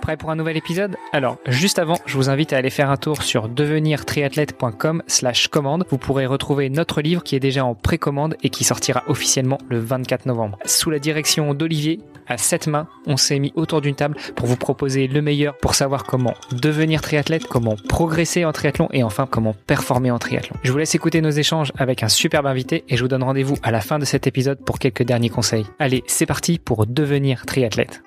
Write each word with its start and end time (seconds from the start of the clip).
Prêt 0.00 0.16
pour 0.16 0.30
un 0.30 0.36
nouvel 0.36 0.56
épisode 0.56 0.96
Alors, 1.12 1.36
juste 1.46 1.78
avant, 1.78 1.98
je 2.06 2.16
vous 2.16 2.30
invite 2.30 2.52
à 2.52 2.56
aller 2.56 2.70
faire 2.70 2.90
un 2.90 2.96
tour 2.96 3.22
sur 3.22 3.48
devenirtriathlète.com 3.48 5.02
slash 5.06 5.48
commande. 5.48 5.84
Vous 5.90 5.98
pourrez 5.98 6.26
retrouver 6.26 6.70
notre 6.70 7.02
livre 7.02 7.22
qui 7.22 7.36
est 7.36 7.40
déjà 7.40 7.64
en 7.64 7.74
précommande 7.74 8.36
et 8.42 8.50
qui 8.50 8.64
sortira 8.64 9.02
officiellement 9.08 9.58
le 9.68 9.78
24 9.78 10.26
novembre. 10.26 10.58
Sous 10.64 10.90
la 10.90 10.98
direction 10.98 11.52
d'Olivier, 11.54 12.00
à 12.26 12.38
sept 12.38 12.66
mains, 12.66 12.88
on 13.06 13.16
s'est 13.16 13.38
mis 13.38 13.52
autour 13.56 13.80
d'une 13.80 13.94
table 13.94 14.16
pour 14.36 14.46
vous 14.46 14.56
proposer 14.56 15.06
le 15.06 15.20
meilleur 15.20 15.56
pour 15.58 15.74
savoir 15.74 16.04
comment 16.04 16.34
devenir 16.52 17.02
triathlète, 17.02 17.46
comment 17.46 17.76
progresser 17.88 18.44
en 18.44 18.52
triathlon 18.52 18.88
et 18.92 19.02
enfin 19.02 19.26
comment 19.30 19.54
performer 19.66 20.10
en 20.10 20.18
triathlon. 20.18 20.56
Je 20.62 20.72
vous 20.72 20.78
laisse 20.78 20.94
écouter 20.94 21.20
nos 21.20 21.30
échanges 21.30 21.72
avec 21.76 22.02
un 22.02 22.08
superbe 22.08 22.46
invité 22.46 22.84
et 22.88 22.96
je 22.96 23.02
vous 23.02 23.08
donne 23.08 23.24
rendez-vous 23.24 23.56
à 23.62 23.70
la 23.70 23.80
fin 23.80 23.98
de 23.98 24.04
cet 24.04 24.26
épisode 24.26 24.64
pour 24.64 24.78
quelques 24.78 25.02
derniers 25.02 25.28
conseils. 25.30 25.66
Allez, 25.78 26.04
c'est 26.06 26.26
parti 26.26 26.58
pour 26.58 26.86
devenir 26.86 27.44
triathlète. 27.46 28.02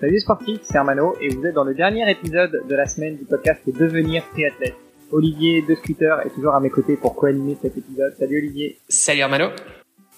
Salut 0.00 0.18
sportifs, 0.18 0.60
c'est 0.62 0.76
Armano 0.76 1.14
et 1.20 1.28
vous 1.28 1.46
êtes 1.46 1.54
dans 1.54 1.64
le 1.64 1.74
dernier 1.74 2.10
épisode 2.10 2.62
de 2.68 2.74
la 2.74 2.84
semaine 2.84 3.16
du 3.16 3.24
podcast 3.24 3.62
Devenir 3.66 4.24
triathlète. 4.32 4.74
Olivier 5.12 5.62
de 5.62 5.74
Scooter 5.76 6.20
est 6.26 6.30
toujours 6.30 6.54
à 6.54 6.60
mes 6.60 6.68
côtés 6.68 6.96
pour 6.96 7.14
co-animer 7.14 7.56
cet 7.62 7.76
épisode. 7.76 8.12
Salut 8.18 8.38
Olivier. 8.38 8.78
Salut 8.88 9.22
Armano. 9.22 9.50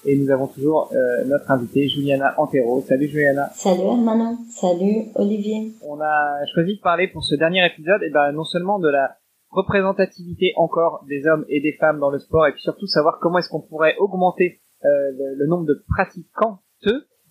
Et 0.05 0.17
nous 0.17 0.31
avons 0.31 0.47
toujours 0.47 0.91
euh, 0.93 1.25
notre 1.27 1.51
invitée 1.51 1.89
Juliana 1.89 2.35
Antero. 2.39 2.81
Salut 2.81 3.07
Juliana. 3.07 3.51
Salut 3.55 3.87
Armano. 3.87 4.39
Salut 4.49 5.11
Olivier. 5.15 5.73
On 5.83 6.01
a 6.01 6.47
choisi 6.55 6.77
de 6.77 6.81
parler 6.81 7.09
pour 7.09 7.23
ce 7.23 7.35
dernier 7.35 7.65
épisode 7.67 8.03
et 8.03 8.11
ben 8.11 8.33
non 8.33 8.45
seulement 8.45 8.79
de 8.79 8.89
la 8.89 9.17
représentativité 9.51 10.53
encore 10.57 11.05
des 11.07 11.27
hommes 11.27 11.45
et 11.49 11.61
des 11.61 11.73
femmes 11.73 12.01
dans 12.01 12.11
le 12.11 12.19
sport 12.19 12.47
et 12.47 12.53
puis 12.53 12.63
surtout 12.63 12.87
savoir 12.87 13.19
comment 13.21 13.39
est-ce 13.39 13.51
qu'on 13.51 13.61
pourrait 13.61 13.95
augmenter 13.99 14.61
euh, 14.85 14.89
le, 14.89 15.35
le, 15.39 15.47
nombre 15.47 15.67
de 15.67 15.85
pratiquants 15.89 16.61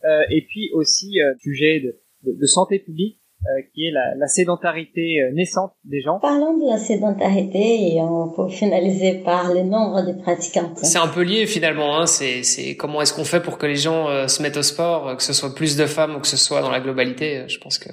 euh, 0.05 0.21
et 0.29 0.45
puis 0.47 0.69
aussi 0.73 1.19
euh, 1.19 1.33
sujet 1.39 1.79
de 1.79 1.95
de, 2.25 2.45
santé 2.45 2.79
publique 2.79 3.19
euh, 3.45 3.61
qui 3.73 3.85
est 3.85 3.91
la, 3.91 4.15
la, 4.17 4.27
sédentarité 4.27 5.21
euh, 5.21 5.31
naissante 5.35 5.73
des 5.83 6.01
gens. 6.01 6.17
Parlons 6.19 6.57
de 6.57 6.67
la 6.67 6.79
sédentarité 6.79 7.93
et 7.93 8.01
on 8.01 8.29
peut 8.29 8.49
finaliser 8.49 9.21
par 9.23 9.53
le 9.53 9.61
nombre 9.61 10.01
de 10.01 10.19
pratiquants. 10.19 10.73
C'est 10.77 10.97
un 10.97 11.07
peu 11.07 11.21
lié 11.21 11.45
finalement. 11.45 11.99
Hein. 11.99 12.07
C'est 12.07 12.75
comment 12.75 13.03
est-ce 13.03 13.13
qu'on 13.13 13.23
fait 13.23 13.41
pour 13.41 13.59
que 13.59 13.67
les 13.67 13.75
gens 13.75 14.09
euh, 14.09 14.27
se 14.27 14.41
mettent 14.41 14.57
au 14.57 14.63
sport, 14.63 15.15
que 15.15 15.21
ce 15.21 15.31
soit 15.31 15.53
plus 15.53 15.75
de 15.77 15.85
femmes 15.85 16.15
ou 16.15 16.21
que 16.21 16.27
ce 16.27 16.37
soit 16.37 16.61
dans 16.61 16.71
la 16.71 16.79
globalité. 16.79 17.43
Je 17.47 17.59
pense 17.59 17.77
que 17.77 17.89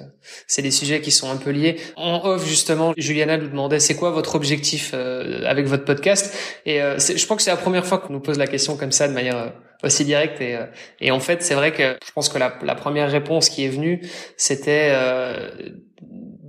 c'est 0.47 0.63
des 0.63 0.71
sujets 0.71 1.01
qui 1.01 1.11
sont 1.11 1.29
un 1.29 1.37
peu 1.37 1.51
liés. 1.51 1.75
En 1.97 2.25
off 2.25 2.47
justement, 2.47 2.93
Juliana 2.97 3.37
nous 3.37 3.49
demandait 3.49 3.79
c'est 3.79 3.95
quoi 3.95 4.09
votre 4.09 4.33
objectif 4.33 4.95
avec 4.95 5.67
votre 5.67 5.85
podcast? 5.85 6.35
Et 6.65 6.79
je 6.79 7.25
crois 7.25 7.37
que 7.37 7.43
c'est 7.43 7.51
la 7.51 7.57
première 7.57 7.85
fois 7.85 7.99
qu'on 7.99 8.13
nous 8.13 8.21
pose 8.21 8.39
la 8.39 8.47
question 8.47 8.75
comme 8.75 8.91
ça 8.91 9.07
de 9.07 9.13
manière 9.13 9.53
aussi 9.83 10.05
direct 10.05 10.41
et, 10.41 10.55
euh, 10.55 10.65
et 10.99 11.11
en 11.11 11.19
fait 11.19 11.43
c'est 11.43 11.55
vrai 11.55 11.71
que 11.71 11.97
je 12.05 12.11
pense 12.13 12.29
que 12.29 12.37
la, 12.37 12.75
première 12.75 13.09
réponse 13.11 13.49
qui 13.49 13.65
est 13.65 13.69
venue 13.69 14.01
c'était 14.37 14.89
euh, 14.91 15.49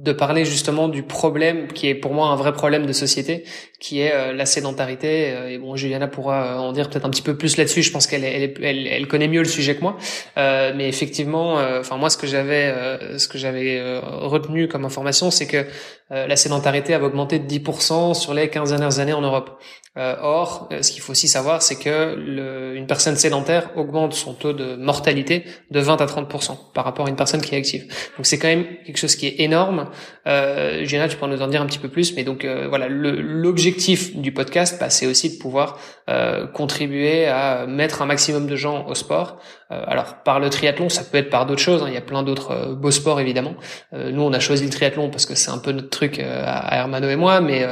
de 0.05 0.13
parler 0.13 0.45
justement 0.45 0.89
du 0.89 1.03
problème 1.03 1.67
qui 1.69 1.89
est 1.89 1.95
pour 1.95 2.12
moi 2.12 2.29
un 2.29 2.37
vrai 2.37 2.53
problème 2.53 2.85
de 2.85 2.93
société, 2.93 3.45
qui 3.81 4.01
est 4.01 4.12
euh, 4.12 4.33
la 4.35 4.45
sédentarité. 4.45 5.33
Euh, 5.33 5.49
et 5.49 5.59
bon, 5.59 5.77
Juliana 5.77 6.09
pourra 6.09 6.61
en 6.61 6.73
dire 6.73 6.91
peut-être 6.91 7.07
un 7.07 7.11
petit 7.11 7.23
peu 7.23 7.37
plus 7.39 7.57
là-dessus. 7.57 7.83
Je 7.83 7.91
pense 7.91 8.07
qu'elle 8.07 8.23
elle, 8.23 8.55
elle, 8.62 8.87
elle, 8.87 9.09
connaît 9.09 9.29
mieux 9.29 9.41
le 9.41 9.49
sujet 9.49 9.75
que 9.75 9.81
moi. 9.81 9.97
Euh, 10.37 10.73
mais 10.77 10.89
effectivement, 10.89 11.55
enfin 11.81 11.97
moi, 11.97 12.11
ce 12.11 12.19
que 12.19 12.27
j'avais, 12.27 12.73
ce 13.19 13.29
que 13.29 13.39
j'avais 13.39 13.99
retenu 14.03 14.69
comme 14.69 14.85
information, 14.85 15.31
c'est 15.31 15.47
que 15.47 15.65
la 16.11 16.37
sédentarité 16.37 16.93
avait 16.93 17.07
augmenté 17.07 17.39
de 17.39 17.47
10% 17.47 18.15
sur 18.15 18.35
les 18.35 18.49
15 18.49 18.71
dernières 18.71 18.99
années 18.99 19.15
en 19.15 19.23
Europe. 19.23 19.59
Or, 19.97 20.69
ce 20.81 20.91
qu'il 20.91 21.03
faut 21.03 21.12
aussi 21.12 21.28
savoir, 21.28 21.62
c'est 21.62 21.78
que 21.78 22.14
le, 22.17 22.77
une 22.77 22.87
personne 22.87 23.17
sédentaire 23.17 23.70
augmente 23.77 24.14
son 24.14 24.34
taux 24.34 24.53
de 24.53 24.75
mortalité 24.77 25.45
de 25.70 25.81
20 25.81 26.00
à 26.00 26.06
30% 26.06 26.73
par 26.75 26.84
rapport 26.84 27.06
à 27.06 27.09
une 27.09 27.17
personne 27.17 27.41
qui 27.41 27.55
est 27.55 27.59
active. 27.59 27.87
Donc 28.17 28.27
c'est 28.27 28.39
quand 28.39 28.48
même 28.48 28.67
quelque 28.84 28.98
chose 28.98 29.15
qui 29.15 29.27
est 29.27 29.41
énorme. 29.41 29.91
Euh, 30.27 30.84
Géna, 30.84 31.09
tu 31.09 31.17
peux 31.17 31.27
nous 31.27 31.42
en 31.42 31.47
dire 31.47 31.62
un 31.62 31.67
petit 31.67 31.78
peu 31.78 31.89
plus, 31.89 32.15
mais 32.17 32.25
donc 32.25 32.45
euh, 32.45 32.67
voilà, 32.69 32.89
l'objectif 32.89 34.17
du 34.17 34.33
podcast, 34.33 34.78
bah, 34.81 34.91
c'est 34.91 35.06
aussi 35.06 35.37
de 35.37 35.38
pouvoir 35.38 35.78
euh, 36.11 36.47
contribuer 36.47 37.26
à 37.26 37.66
mettre 37.66 38.03
un 38.03 38.06
maximum 38.06 38.47
de 38.47 38.56
gens 38.56 38.87
au 38.87 38.94
sport. 38.94 39.38
Euh, 39.71 39.82
alors 39.87 40.16
par 40.22 40.38
le 40.38 40.50
triathlon, 40.50 40.91
ça 40.91 41.03
peut 41.03 41.16
être 41.16 41.31
par 41.31 41.47
d'autres 41.47 41.62
choses. 41.62 41.82
Hein. 41.82 41.87
il 41.88 41.94
y 41.94 41.97
a 41.97 42.03
plein 42.03 42.22
d'autres 42.22 42.50
euh, 42.50 42.75
beaux 42.75 42.91
sports 42.91 43.21
évidemment. 43.21 43.55
nous, 43.93 44.21
on 44.21 44.32
a 44.34 44.38
choisi 44.38 44.65
le 44.65 44.71
triathlon 44.71 45.09
parce 45.09 45.25
que 45.25 45.34
c'est 45.34 45.50
un 45.50 45.56
peu 45.56 45.72
notre 45.72 45.88
truc 45.88 46.19
à 46.19 46.76
Hermano 46.76 47.09
et 47.09 47.16
moi, 47.16 47.41
mais 47.41 47.66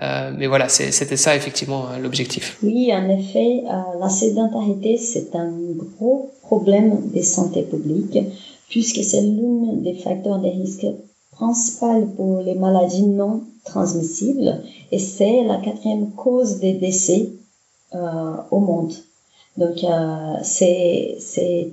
mais 0.00 0.46
voilà, 0.46 0.68
c'était 0.68 1.16
ça 1.16 1.36
effectivement 1.36 1.65
l'objectif. 2.02 2.58
Oui, 2.62 2.92
en 2.92 3.08
effet, 3.08 3.64
la 4.00 4.08
sédentarité 4.08 4.96
c'est 4.96 5.34
un 5.34 5.52
gros 5.98 6.30
problème 6.42 7.10
de 7.14 7.22
santé 7.22 7.62
publique 7.62 8.18
puisque 8.68 9.02
c'est 9.04 9.22
l'un 9.22 9.74
des 9.74 9.94
facteurs 9.94 10.38
de 10.38 10.48
risque 10.48 10.86
principal 11.32 12.06
pour 12.16 12.40
les 12.40 12.54
maladies 12.54 13.06
non 13.06 13.42
transmissibles 13.64 14.62
et 14.90 14.98
c'est 14.98 15.44
la 15.44 15.56
quatrième 15.56 16.10
cause 16.12 16.58
des 16.58 16.74
décès 16.74 17.28
euh, 17.94 18.36
au 18.50 18.60
monde. 18.60 18.92
Donc 19.56 19.82
euh, 19.84 20.34
c'est 20.42 21.16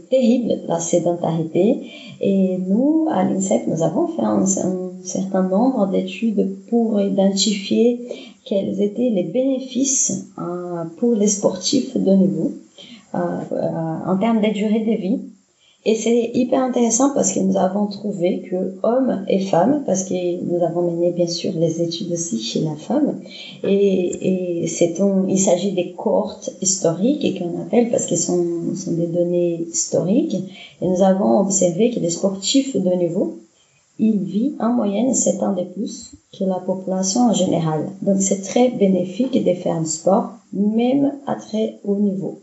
terrible 0.09 0.59
la 0.67 0.79
sédentarité 0.79 1.91
et 2.21 2.57
nous 2.57 3.07
à 3.11 3.23
l'INSEP 3.23 3.67
nous 3.67 3.83
avons 3.83 4.07
fait 4.07 4.23
un, 4.23 4.45
certain 5.03 5.43
nombre 5.43 5.87
d'études 5.87 6.55
pour 6.69 7.01
identifier 7.01 7.99
quels 8.45 8.81
étaient 8.81 9.09
les 9.09 9.23
bénéfices 9.23 10.27
euh, 10.37 10.83
pour 10.97 11.13
les 11.13 11.27
sportifs 11.27 11.95
de 11.97 12.11
niveau 12.11 12.51
euh, 13.15 13.17
euh, 13.51 14.11
en 14.11 14.17
termes 14.17 14.41
de 14.41 14.51
durée 14.51 14.85
de 14.85 14.93
vie 15.01 15.19
et 15.85 15.95
c'est 15.95 16.31
hyper 16.33 16.61
intéressant 16.61 17.13
parce 17.13 17.33
que 17.33 17.41
nous 17.41 17.57
avons 17.57 17.87
trouvé 17.87 18.39
que 18.49 18.77
hommes 18.83 19.25
et 19.27 19.39
femmes, 19.39 19.83
parce 19.85 20.05
que 20.05 20.41
nous 20.41 20.63
avons 20.63 20.89
mené 20.89 21.11
bien 21.11 21.27
sûr 21.27 21.51
les 21.57 21.81
études 21.81 22.13
aussi 22.13 22.41
chez 22.41 22.61
la 22.61 22.75
femme, 22.75 23.19
et, 23.65 24.61
et 24.61 24.67
c'est 24.67 24.93
il 25.27 25.37
s'agit 25.37 25.73
des 25.73 25.91
cohortes 25.91 26.51
historiques 26.61 27.25
et 27.25 27.37
qu'on 27.37 27.59
appelle 27.61 27.89
parce 27.89 28.05
que 28.05 28.15
sont, 28.15 28.73
sont 28.75 28.93
des 28.93 29.07
données 29.07 29.65
historiques. 29.69 30.37
Et 30.81 30.87
nous 30.87 31.01
avons 31.01 31.39
observé 31.41 31.91
que 31.91 31.99
les 31.99 32.11
sportifs 32.11 32.77
de 32.77 32.91
niveau, 32.91 33.39
ils 33.99 34.19
vivent 34.19 34.55
en 34.59 34.69
moyenne 34.69 35.13
7 35.13 35.43
ans 35.43 35.53
de 35.53 35.63
plus 35.63 36.11
que 36.37 36.43
la 36.43 36.59
population 36.59 37.29
en 37.29 37.33
général. 37.33 37.89
Donc 38.01 38.21
c'est 38.21 38.41
très 38.41 38.69
bénéfique 38.69 39.43
de 39.43 39.53
faire 39.53 39.75
un 39.75 39.85
sport, 39.85 40.31
même 40.51 41.13
à 41.27 41.35
très 41.35 41.79
haut 41.83 41.97
niveau. 41.97 42.39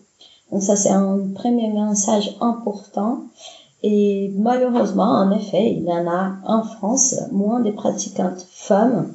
Donc 0.53 0.63
ça, 0.63 0.77
c'est 0.77 0.91
un 0.91 1.19
premier 1.35 1.69
message 1.69 2.37
important. 2.41 3.25
Et 3.83 4.33
malheureusement, 4.37 5.11
en 5.11 5.31
effet, 5.37 5.73
il 5.73 5.85
y 5.85 5.93
en 5.93 6.07
a 6.07 6.35
en 6.45 6.63
France 6.63 7.17
moins 7.33 7.61
de 7.61 7.71
pratiquantes 7.71 8.47
femmes 8.51 9.13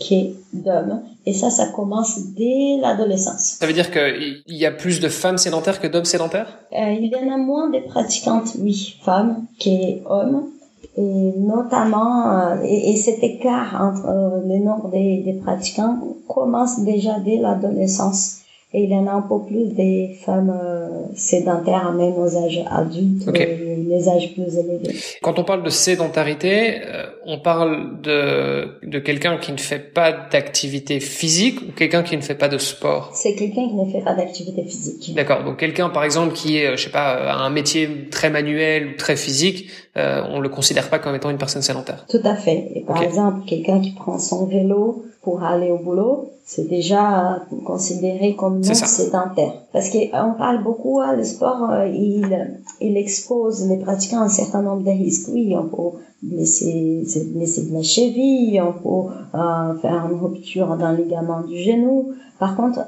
que 0.00 0.34
d'hommes. 0.52 1.02
Et 1.26 1.32
ça, 1.32 1.48
ça 1.48 1.68
commence 1.68 2.18
dès 2.36 2.76
l'adolescence. 2.80 3.56
Ça 3.58 3.66
veut 3.66 3.72
dire 3.72 3.90
qu'il 3.90 4.42
y 4.48 4.66
a 4.66 4.72
plus 4.72 5.00
de 5.00 5.08
femmes 5.08 5.38
sédentaires 5.38 5.80
que 5.80 5.86
d'hommes 5.86 6.04
sédentaires? 6.04 6.58
Euh, 6.72 6.92
Il 6.92 7.06
y 7.06 7.16
en 7.16 7.32
a 7.32 7.38
moins 7.38 7.70
de 7.70 7.78
pratiquantes, 7.78 8.56
oui, 8.58 8.96
femmes 9.02 9.46
qu'hommes. 9.58 10.50
Et 10.96 11.32
notamment, 11.38 12.30
euh, 12.30 12.62
et, 12.62 12.96
cet 12.96 13.22
écart 13.24 13.80
entre 13.80 14.06
euh, 14.06 14.40
le 14.46 14.58
nombre 14.64 14.90
des, 14.90 15.22
des 15.24 15.34
pratiquants 15.34 15.98
commence 16.28 16.80
déjà 16.80 17.18
dès 17.18 17.36
l'adolescence. 17.36 18.43
Et 18.76 18.82
il 18.82 18.90
y 18.90 18.96
en 18.96 19.06
a 19.06 19.12
un 19.12 19.22
peu 19.22 19.40
plus 19.46 19.72
des 19.72 20.18
femmes 20.24 20.52
euh, 20.52 20.88
sédentaires, 21.14 21.92
même 21.92 22.14
aux 22.14 22.36
âges 22.36 22.60
adultes, 22.68 23.28
euh, 23.28 23.76
les 23.88 24.08
âges 24.08 24.34
plus 24.34 24.58
élevés. 24.58 24.96
Quand 25.22 25.38
on 25.38 25.44
parle 25.44 25.62
de 25.62 25.70
sédentarité, 25.70 26.80
euh, 26.84 27.06
on 27.24 27.38
parle 27.38 28.00
de, 28.02 28.70
de 28.82 28.98
quelqu'un 28.98 29.36
qui 29.36 29.52
ne 29.52 29.58
fait 29.58 29.78
pas 29.78 30.10
d'activité 30.10 30.98
physique 30.98 31.60
ou 31.62 31.72
quelqu'un 31.72 32.02
qui 32.02 32.16
ne 32.16 32.22
fait 32.22 32.34
pas 32.34 32.48
de 32.48 32.58
sport? 32.58 33.12
C'est 33.14 33.36
quelqu'un 33.36 33.68
qui 33.68 33.74
ne 33.76 33.88
fait 33.92 34.02
pas 34.02 34.14
d'activité 34.14 34.64
physique. 34.64 35.14
D'accord. 35.14 35.44
Donc 35.44 35.56
quelqu'un, 35.56 35.88
par 35.88 36.02
exemple, 36.02 36.34
qui 36.34 36.58
est, 36.58 36.76
je 36.76 36.82
sais 36.82 36.90
pas, 36.90 37.12
a 37.12 37.36
un 37.36 37.50
métier 37.50 38.08
très 38.10 38.28
manuel 38.28 38.88
ou 38.88 38.96
très 38.96 39.14
physique, 39.14 39.68
euh, 39.96 40.22
on 40.28 40.40
le 40.40 40.48
considère 40.48 40.90
pas 40.90 40.98
comme 40.98 41.14
étant 41.14 41.30
une 41.30 41.38
personne 41.38 41.62
sédentaire. 41.62 42.04
Tout 42.08 42.22
à 42.24 42.34
fait. 42.34 42.72
Et 42.74 42.80
par 42.80 43.00
exemple, 43.00 43.46
quelqu'un 43.46 43.80
qui 43.80 43.92
prend 43.92 44.18
son 44.18 44.46
vélo 44.46 45.04
pour 45.24 45.42
aller 45.42 45.70
au 45.70 45.78
boulot, 45.78 46.30
c'est 46.44 46.68
déjà 46.68 47.40
considéré 47.64 48.36
comme 48.36 48.60
non 48.60 48.74
sédentaire. 48.74 49.54
Parce 49.72 49.88
qu'on 49.90 50.34
parle 50.36 50.62
beaucoup, 50.62 51.00
hein, 51.00 51.16
le 51.16 51.24
sport, 51.24 51.70
euh, 51.70 51.86
il, 51.88 52.56
il 52.80 52.96
expose 52.96 53.66
les 53.68 53.78
pratiquants 53.78 54.20
à 54.20 54.24
un 54.24 54.28
certain 54.28 54.62
nombre 54.62 54.82
de 54.82 54.90
risques. 54.90 55.30
Oui, 55.32 55.54
on 55.56 55.68
peut 55.68 55.98
blesser, 56.22 57.04
blesser 57.34 57.66
de 57.66 57.74
la 57.74 57.82
cheville, 57.82 58.60
on 58.60 58.72
peut 58.72 59.12
euh, 59.34 59.74
faire 59.80 60.08
une 60.10 60.20
rupture 60.20 60.76
d'un 60.76 60.92
ligament 60.92 61.40
du 61.42 61.58
genou. 61.58 62.12
Par 62.38 62.56
contre, 62.56 62.80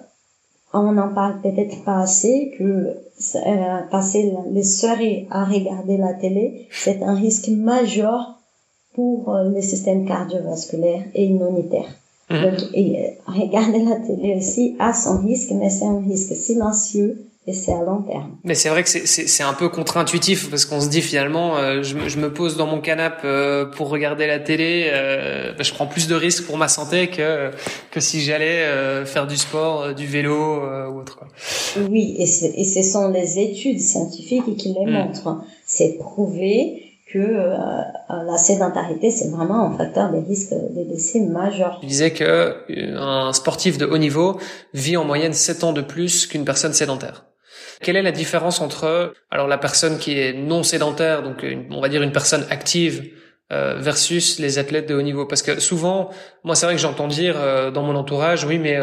on 0.73 0.93
n'en 0.93 1.15
parle 1.15 1.41
peut-être 1.41 1.83
pas 1.85 2.01
assez 2.01 2.53
que 2.59 2.65
euh, 3.35 3.79
passer 3.91 4.35
les 4.51 4.65
soirées 4.65 5.27
à 5.31 5.45
regarder 5.45 5.97
la 5.97 6.13
télé, 6.13 6.69
c'est 6.71 7.03
un 7.03 7.15
risque 7.15 7.49
majeur 7.49 8.41
pour 8.95 9.35
euh, 9.35 9.49
les 9.49 9.63
systèmes 9.63 10.07
cardiovasculaires 10.07 11.05
et 11.15 11.25
immunitaires. 11.25 11.89
Mhm. 12.31 12.43
Donc, 12.43 12.55
et, 12.75 13.19
regarder 13.27 13.85
la 13.85 13.97
télé 13.97 14.37
aussi 14.37 14.77
a 14.79 14.93
son 14.93 15.19
risque, 15.19 15.51
mais 15.53 15.71
c'est 15.71 15.85
un 15.85 16.01
risque 16.01 16.35
silencieux 16.35 17.27
et 17.49 17.53
c'est 17.53 17.73
à 17.73 17.85
long 17.85 18.03
terme. 18.03 18.37
Mais 18.43 18.57
c'est 18.57 18.69
vrai 18.69 18.83
que 18.83 18.89
c'est 18.89 19.43
un 19.45 19.53
peu 19.53 19.69
contre-intuitif 19.69 20.51
parce 20.51 20.65
qu'on 20.65 20.81
se 20.81 20.89
dit 20.89 21.01
finalement, 21.01 21.57
euh, 21.57 21.85
je, 21.85 21.97
je, 22.09 22.19
me 22.19 22.33
pose 22.33 22.57
dans 22.57 22.67
mon 22.67 22.81
canapé 22.81 23.21
euh, 23.25 23.67
pour 23.67 23.89
regarder 23.89 24.27
la 24.27 24.41
télé, 24.41 24.91
euh, 24.93 25.53
bah, 25.53 25.63
je 25.63 25.73
prends 25.73 25.87
plus 25.87 26.09
de 26.09 26.17
risques 26.17 26.45
pour 26.45 26.59
ma 26.59 26.67
santé 26.67 27.07
que 27.07 27.53
que 27.93 28.01
si 28.01 28.21
j'allais 28.21 28.63
euh, 28.63 29.07
faire 29.07 29.29
du 29.29 29.37
sport, 29.37 29.95
du 29.95 30.07
vélo 30.07 30.61
ou 30.91 30.99
autre. 30.99 31.19
Quoi. 31.19 31.29
Oui, 31.89 32.17
et, 32.19 32.25
et 32.25 32.65
ce 32.65 32.83
sont 32.83 33.11
les 33.11 33.39
études 33.39 33.81
scientifiques 33.81 34.57
qui 34.57 34.75
les 34.75 34.85
hmm. 34.85 34.91
montrent. 34.91 35.45
C'est 35.65 35.99
prouvé 35.99 36.86
que 37.07 37.19
euh, 37.19 37.57
la 38.09 38.37
sédentarité, 38.37 39.11
c'est 39.11 39.31
vraiment 39.31 39.67
un 39.67 39.77
facteur 39.77 40.11
de 40.11 40.19
risque 40.19 40.53
de 40.53 40.89
décès 40.89 41.21
majeur. 41.21 41.79
Tu 41.81 41.87
disais 41.87 42.13
que 42.13 42.25
euh, 42.25 42.99
un 42.99 43.33
sportif 43.33 43.79
de 43.79 43.87
haut 43.87 43.99
niveau 43.99 44.41
vit 44.75 44.97
en 44.97 45.05
moyenne 45.05 45.33
7 45.33 45.65
ans 45.65 45.73
de 45.73 45.83
plus 45.83 46.27
qu'une 46.27 46.45
personne 46.45 46.73
sédentaire. 46.73 47.27
Quelle 47.81 47.97
est 47.97 48.03
la 48.03 48.13
différence 48.13 48.61
entre 48.61 49.13
alors 49.31 49.47
la 49.47 49.59
personne 49.59 49.99
qui 49.99 50.19
est 50.19 50.33
non 50.33 50.63
sédentaire, 50.63 51.23
donc 51.23 51.45
on 51.71 51.81
va 51.81 51.89
dire 51.89 52.03
une 52.03 52.13
personne 52.13 52.45
active, 52.51 53.11
euh, 53.53 53.77
versus 53.79 54.41
les 54.41 54.59
athlètes 54.59 54.89
de 54.89 54.95
haut 54.97 55.03
niveau. 55.03 55.25
Parce 55.25 55.41
que 55.41 55.61
souvent 55.61 56.11
moi 56.43 56.57
c'est 56.57 56.67
vrai 56.67 56.75
que 56.75 56.81
j'entends 56.81 57.07
dire 57.07 57.37
euh, 57.39 57.71
dans 57.71 57.85
mon 57.85 57.95
entourage 57.95 58.45
oui 58.45 58.59
mais 58.59 58.77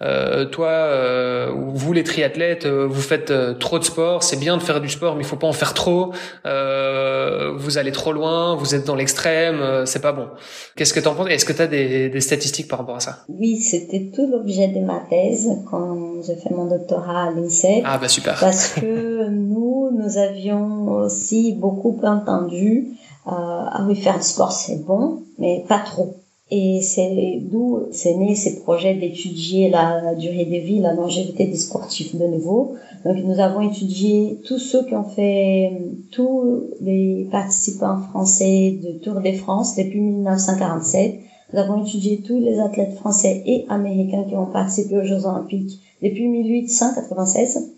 euh, 0.00 0.46
toi 0.46 1.52
ou 1.54 1.74
vous 1.74 1.92
les 1.92 2.02
triathlètes 2.02 2.66
vous 2.66 3.00
faites 3.00 3.30
trop 3.58 3.78
de 3.78 3.84
sport 3.84 4.22
c'est 4.22 4.38
bien 4.38 4.56
de 4.56 4.62
faire 4.62 4.80
du 4.80 4.88
sport 4.88 5.16
mais 5.16 5.22
il 5.22 5.26
faut 5.26 5.36
pas 5.36 5.46
en 5.46 5.52
faire 5.52 5.74
trop. 5.74 6.12
Vous 6.44 7.78
allez 7.78 7.92
trop 7.92 8.12
loin 8.12 8.56
vous 8.56 8.74
êtes 8.74 8.86
dans 8.86 8.94
l'extrême 8.94 9.84
c'est 9.84 10.00
pas 10.00 10.12
bon. 10.12 10.28
Qu'est-ce 10.76 10.94
que 10.94 11.00
tu 11.00 11.08
en 11.08 11.14
penses? 11.14 11.28
Est-ce 11.28 11.44
que 11.44 11.52
tu 11.52 11.60
as 11.60 11.66
des, 11.66 12.08
des, 12.08 12.20
statistiques 12.22 12.68
par 12.68 12.78
rapport 12.78 12.96
à 12.96 13.00
ça? 13.00 13.24
Oui 13.28 13.56
c'était 13.56 14.10
tout 14.14 14.26
l'objet 14.30 14.68
de 14.68 14.80
ma 14.80 15.00
thèse 15.10 15.50
quand 15.70 16.22
j'ai 16.26 16.36
fait 16.36 16.54
mon 16.54 16.64
doctorat 16.64 17.24
à 17.24 17.30
l'INSEP. 17.32 17.82
Ah 17.84 17.98
bah 17.98 18.08
super. 18.08 18.40
Parce 18.40 18.68
que 18.72 19.28
nous 19.28 19.90
nous 19.92 20.16
avions 20.16 20.88
aussi 20.88 21.54
beaucoup 21.60 22.00
entendu 22.02 22.96
euh, 23.15 23.15
ah 23.26 23.84
oui, 23.88 23.96
faire 23.96 24.18
du 24.18 24.24
sport 24.24 24.52
c'est 24.52 24.84
bon, 24.84 25.22
mais 25.38 25.64
pas 25.68 25.80
trop. 25.80 26.14
Et 26.50 26.80
c'est 26.80 27.40
d'où 27.42 27.86
c'est 27.90 28.14
né 28.14 28.36
ces 28.36 28.60
projets 28.60 28.94
d'étudier 28.94 29.68
la 29.68 30.14
durée 30.14 30.44
de 30.44 30.56
vie, 30.58 30.78
la 30.78 30.94
longévité 30.94 31.44
des 31.46 31.56
sportifs 31.56 32.14
de 32.14 32.24
nouveau. 32.24 32.74
Donc 33.04 33.16
nous 33.24 33.40
avons 33.40 33.62
étudié 33.62 34.40
tous 34.44 34.58
ceux 34.58 34.84
qui 34.84 34.94
ont 34.94 35.08
fait, 35.08 35.72
tous 36.12 36.62
les 36.80 37.26
participants 37.32 38.00
français 38.10 38.78
de 38.80 38.92
Tour 38.92 39.20
de 39.20 39.32
France 39.32 39.74
depuis 39.74 40.00
1947. 40.00 41.16
Nous 41.52 41.58
avons 41.58 41.82
étudié 41.82 42.22
tous 42.22 42.38
les 42.38 42.60
athlètes 42.60 42.94
français 42.94 43.42
et 43.44 43.64
américains 43.68 44.24
qui 44.28 44.36
ont 44.36 44.46
participé 44.46 44.98
aux 44.98 45.04
Jeux 45.04 45.26
Olympiques 45.26 45.80
depuis 46.00 46.28
1896. 46.28 47.75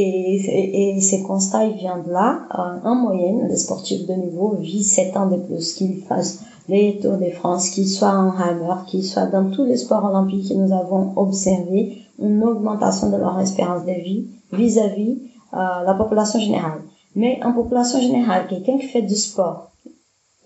Et, 0.00 0.96
et, 0.96 1.00
ces 1.00 1.22
constats, 1.22 1.64
ils 1.64 1.76
viennent 1.76 2.04
de 2.06 2.12
là. 2.12 2.42
En 2.84 2.94
moyenne, 2.94 3.48
les 3.48 3.56
sportifs 3.56 4.06
de 4.06 4.14
niveau 4.14 4.54
vivent 4.60 4.84
7 4.84 5.16
ans 5.16 5.26
de 5.26 5.36
plus, 5.36 5.72
qu'ils 5.72 6.02
fassent 6.02 6.40
les 6.68 7.00
Tours 7.00 7.16
de 7.16 7.30
France, 7.30 7.70
qu'ils 7.70 7.88
soient 7.88 8.14
en 8.14 8.30
hammer, 8.30 8.74
qu'ils 8.86 9.04
soient 9.04 9.26
dans 9.26 9.50
tous 9.50 9.64
les 9.64 9.76
sports 9.76 10.04
olympiques 10.04 10.50
que 10.50 10.54
nous 10.54 10.72
avons 10.72 11.14
observé 11.16 11.98
une 12.20 12.44
augmentation 12.44 13.10
de 13.10 13.16
leur 13.16 13.40
espérance 13.40 13.84
de 13.86 13.92
vie 13.92 14.26
vis-à-vis 14.52 15.18
-vis, 15.52 15.84
la 15.86 15.94
population 15.94 16.38
générale. 16.38 16.82
Mais 17.16 17.40
en 17.42 17.52
population 17.52 18.00
générale, 18.00 18.46
quelqu'un 18.48 18.78
qui 18.78 18.86
fait 18.86 19.02
du 19.02 19.16
sport, 19.16 19.70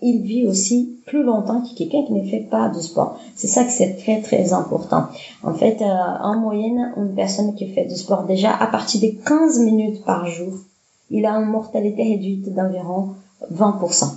il 0.03 0.21
vit 0.21 0.45
aussi 0.45 0.99
plus 1.05 1.23
longtemps 1.23 1.61
que 1.61 1.75
quelqu'un 1.75 2.03
qui 2.03 2.13
ne 2.13 2.27
fait 2.27 2.45
pas 2.49 2.69
de 2.69 2.79
sport. 2.79 3.17
C'est 3.35 3.47
ça 3.47 3.63
que 3.63 3.71
c'est 3.71 3.95
très 3.95 4.21
très 4.21 4.53
important. 4.53 5.07
En 5.43 5.53
fait, 5.53 5.81
euh, 5.81 5.85
en 5.85 6.37
moyenne, 6.37 6.93
une 6.97 7.15
personne 7.15 7.55
qui 7.55 7.67
fait 7.67 7.85
du 7.85 7.95
sport 7.95 8.23
déjà 8.23 8.53
à 8.53 8.67
partir 8.67 9.01
de 9.01 9.15
15 9.25 9.59
minutes 9.59 10.03
par 10.03 10.27
jour, 10.27 10.53
il 11.09 11.25
a 11.25 11.31
une 11.33 11.49
mortalité 11.49 12.03
réduite 12.03 12.53
d'environ 12.53 13.15
20%. 13.53 14.11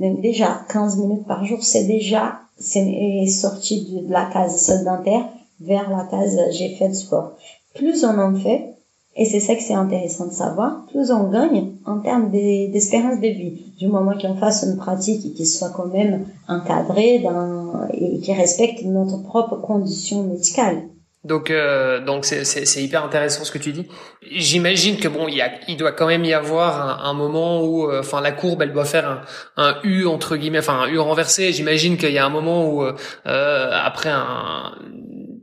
Donc 0.00 0.20
déjà 0.20 0.60
15 0.68 0.98
minutes 0.98 1.26
par 1.26 1.44
jour, 1.44 1.62
c'est 1.62 1.84
déjà 1.84 2.38
c'est 2.58 3.26
sorti 3.26 4.02
de 4.06 4.12
la 4.12 4.26
case 4.26 4.56
sédentaire 4.56 5.24
vers 5.60 5.90
la 5.90 6.04
case 6.04 6.38
j'ai 6.50 6.74
fait 6.76 6.88
du 6.88 6.94
sport. 6.94 7.32
Plus 7.74 8.04
on 8.04 8.18
en 8.18 8.34
fait, 8.34 8.74
et 9.16 9.24
c'est 9.24 9.40
ça 9.40 9.54
que 9.54 9.62
c'est 9.62 9.74
intéressant 9.74 10.26
de 10.26 10.32
savoir. 10.32 10.84
Plus 10.90 11.10
on 11.10 11.30
gagne 11.30 11.71
en 11.86 11.98
termes 12.00 12.30
d'espérance 12.30 13.20
de 13.20 13.28
vie, 13.28 13.74
du 13.78 13.88
moment 13.88 14.16
qu'on 14.18 14.36
fasse 14.36 14.64
une 14.64 14.76
pratique 14.76 15.24
et 15.26 15.32
qui 15.32 15.46
soit 15.46 15.70
quand 15.70 15.86
même 15.86 16.26
encadrée 16.48 17.18
dans, 17.18 17.88
et 17.92 18.20
qui 18.20 18.32
respecte 18.32 18.84
notre 18.84 19.22
propre 19.22 19.56
condition 19.56 20.24
médicale. 20.24 20.82
Donc, 21.24 21.52
euh, 21.52 22.04
donc 22.04 22.24
c'est, 22.24 22.82
hyper 22.82 23.04
intéressant 23.04 23.44
ce 23.44 23.52
que 23.52 23.58
tu 23.58 23.72
dis. 23.72 23.86
J'imagine 24.32 24.96
que 24.96 25.06
bon, 25.06 25.28
il, 25.28 25.36
y 25.36 25.40
a, 25.40 25.52
il 25.68 25.76
doit 25.76 25.92
quand 25.92 26.08
même 26.08 26.24
y 26.24 26.34
avoir 26.34 27.04
un, 27.04 27.10
un 27.10 27.12
moment 27.12 27.62
où, 27.62 27.88
euh, 27.88 28.00
enfin, 28.00 28.20
la 28.20 28.32
courbe, 28.32 28.62
elle 28.62 28.72
doit 28.72 28.84
faire 28.84 29.08
un, 29.08 29.20
un 29.56 29.76
U 29.84 30.06
entre 30.06 30.36
guillemets, 30.36 30.58
enfin, 30.58 30.80
un 30.80 30.88
U 30.88 30.98
renversé. 30.98 31.52
J'imagine 31.52 31.96
qu'il 31.96 32.10
y 32.10 32.18
a 32.18 32.26
un 32.26 32.30
moment 32.30 32.68
où, 32.68 32.82
euh, 32.82 33.70
après 33.72 34.10
un, 34.10 34.72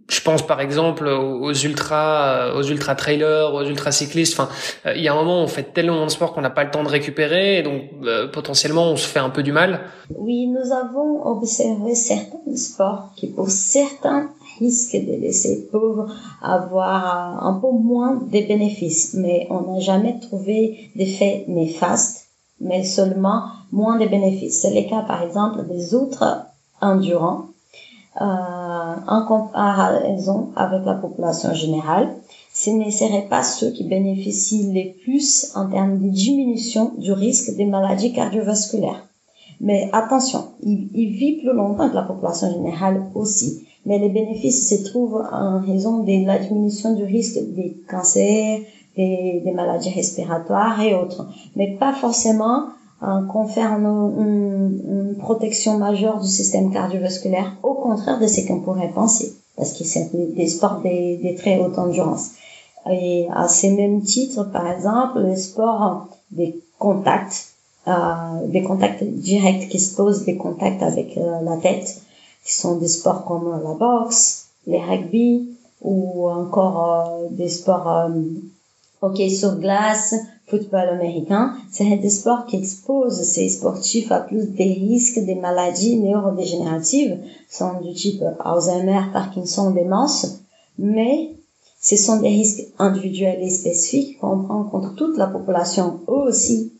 je 0.09 0.21
pense 0.21 0.45
par 0.45 0.59
exemple 0.59 1.07
aux 1.07 1.53
ultra, 1.53 2.53
aux 2.55 2.63
ultra 2.63 2.95
trailers, 2.95 3.53
aux 3.53 3.63
ultra 3.63 3.91
cyclistes. 3.91 4.37
Enfin, 4.37 4.49
euh, 4.85 4.93
il 4.95 5.03
y 5.03 5.07
a 5.07 5.13
un 5.13 5.15
moment 5.15 5.39
où 5.39 5.43
on 5.43 5.47
fait 5.47 5.71
tellement 5.73 6.03
de 6.05 6.11
sport 6.11 6.33
qu'on 6.33 6.41
n'a 6.41 6.49
pas 6.49 6.63
le 6.63 6.71
temps 6.71 6.83
de 6.83 6.89
récupérer, 6.89 7.59
et 7.59 7.63
donc 7.63 7.83
euh, 8.03 8.27
potentiellement 8.27 8.91
on 8.91 8.97
se 8.97 9.07
fait 9.07 9.19
un 9.19 9.29
peu 9.29 9.43
du 9.43 9.51
mal. 9.51 9.81
Oui, 10.15 10.47
nous 10.47 10.71
avons 10.73 11.25
observé 11.25 11.95
certains 11.95 12.55
sports 12.55 13.11
qui, 13.15 13.27
pour 13.27 13.49
certains, 13.49 14.31
risquent 14.59 15.05
de 15.05 15.21
laisser 15.21 15.67
pauvres 15.71 16.07
avoir 16.41 17.45
un 17.45 17.53
peu 17.53 17.71
moins 17.71 18.15
de 18.15 18.47
bénéfices, 18.47 19.13
mais 19.13 19.47
on 19.49 19.73
n'a 19.73 19.79
jamais 19.79 20.19
trouvé 20.19 20.89
d'effet 20.95 21.45
néfaste, 21.47 22.27
mais 22.59 22.83
seulement 22.83 23.43
moins 23.71 23.97
de 23.99 24.07
bénéfices. 24.07 24.61
C'est 24.61 24.73
le 24.73 24.89
cas 24.89 25.01
par 25.01 25.21
exemple 25.21 25.65
des 25.67 25.93
autres 25.93 26.45
endurants 26.81 27.45
euh, 28.21 28.25
en 29.07 29.25
comparaison 29.25 30.49
avec 30.55 30.85
la 30.85 30.95
population 30.95 31.53
générale, 31.53 32.15
ce 32.53 32.71
ne 32.71 32.89
seraient 32.89 33.27
pas 33.29 33.43
ceux 33.43 33.71
qui 33.71 33.83
bénéficient 33.83 34.71
les 34.73 34.95
plus 35.03 35.51
en 35.55 35.69
termes 35.69 35.99
de 35.99 36.09
diminution 36.09 36.91
du 36.97 37.11
risque 37.11 37.55
des 37.55 37.65
maladies 37.65 38.13
cardiovasculaires. 38.13 39.07
Mais 39.61 39.89
attention, 39.91 40.45
ils, 40.63 40.87
vivent 40.93 41.39
plus 41.43 41.53
longtemps 41.53 41.89
que 41.89 41.95
la 41.95 42.03
population 42.03 42.51
générale 42.51 43.03
aussi. 43.15 43.65
Mais 43.85 43.99
les 43.99 44.09
bénéfices 44.09 44.69
se 44.69 44.89
trouvent 44.89 45.23
en 45.31 45.61
raison 45.61 46.03
de 46.03 46.25
la 46.25 46.39
diminution 46.39 46.93
du 46.95 47.03
risque 47.03 47.39
des 47.55 47.77
cancers, 47.89 48.59
des, 48.95 49.41
des 49.43 49.51
maladies 49.51 49.89
respiratoires 49.89 50.81
et 50.81 50.95
autres. 50.95 51.27
Mais 51.55 51.77
pas 51.77 51.93
forcément 51.93 52.65
confère 53.29 53.73
une, 53.73 54.83
une, 54.89 55.15
protection 55.17 55.77
majeure 55.77 56.19
du 56.19 56.27
système 56.27 56.71
cardiovasculaire, 56.71 57.55
au 57.63 57.73
contraire 57.73 58.19
de 58.19 58.27
ce 58.27 58.45
qu'on 58.47 58.61
pourrait 58.61 58.91
penser, 58.93 59.33
parce 59.55 59.73
que 59.73 59.83
c'est 59.83 60.09
des 60.13 60.47
sports 60.47 60.81
des, 60.81 61.35
très 61.37 61.59
haute 61.59 61.77
endurance. 61.77 62.31
Et 62.89 63.27
à 63.33 63.47
ces 63.47 63.71
mêmes 63.71 64.01
titres, 64.01 64.43
par 64.51 64.69
exemple, 64.71 65.21
les 65.21 65.35
sports 65.35 66.07
des 66.31 66.59
contacts, 66.77 67.53
euh, 67.87 68.47
des 68.47 68.63
contacts 68.63 69.03
directs 69.03 69.69
qui 69.69 69.79
se 69.79 69.95
posent 69.95 70.23
des 70.23 70.37
contacts 70.37 70.81
avec 70.83 71.17
euh, 71.17 71.41
la 71.41 71.57
tête, 71.57 72.01
qui 72.45 72.53
sont 72.53 72.77
des 72.77 72.87
sports 72.87 73.25
comme 73.25 73.61
la 73.63 73.73
boxe, 73.73 74.47
les 74.65 74.79
rugby, 74.81 75.49
ou 75.81 76.29
encore 76.29 77.19
euh, 77.23 77.27
des 77.31 77.49
sports 77.49 77.89
euh, 77.89 78.09
hockey 79.01 79.29
sur 79.29 79.57
glace, 79.57 80.15
football 80.49 80.89
américain, 80.89 81.55
c'est 81.71 81.97
des 81.97 82.09
sports 82.09 82.45
qui 82.45 82.57
exposent 82.57 83.21
ces 83.21 83.49
sportifs 83.49 84.11
à 84.11 84.19
plus 84.19 84.47
des 84.51 84.73
risques 84.73 85.19
des 85.19 85.35
maladies 85.35 85.97
neurodégénératives, 85.97 87.17
sont 87.49 87.81
du 87.81 87.93
type 87.93 88.23
Alzheimer, 88.39 89.01
Parkinson, 89.13 89.71
démence, 89.71 90.41
mais 90.77 91.31
ce 91.81 91.95
sont 91.95 92.19
des 92.19 92.29
risques 92.29 92.65
individuels 92.77 93.41
et 93.41 93.49
spécifiques 93.49 94.19
qu'on 94.19 94.43
prend 94.43 94.63
contre 94.63 94.95
toute 94.95 95.17
la 95.17 95.27
population. 95.27 96.01
Eux 96.07 96.27
aussi, 96.27 96.73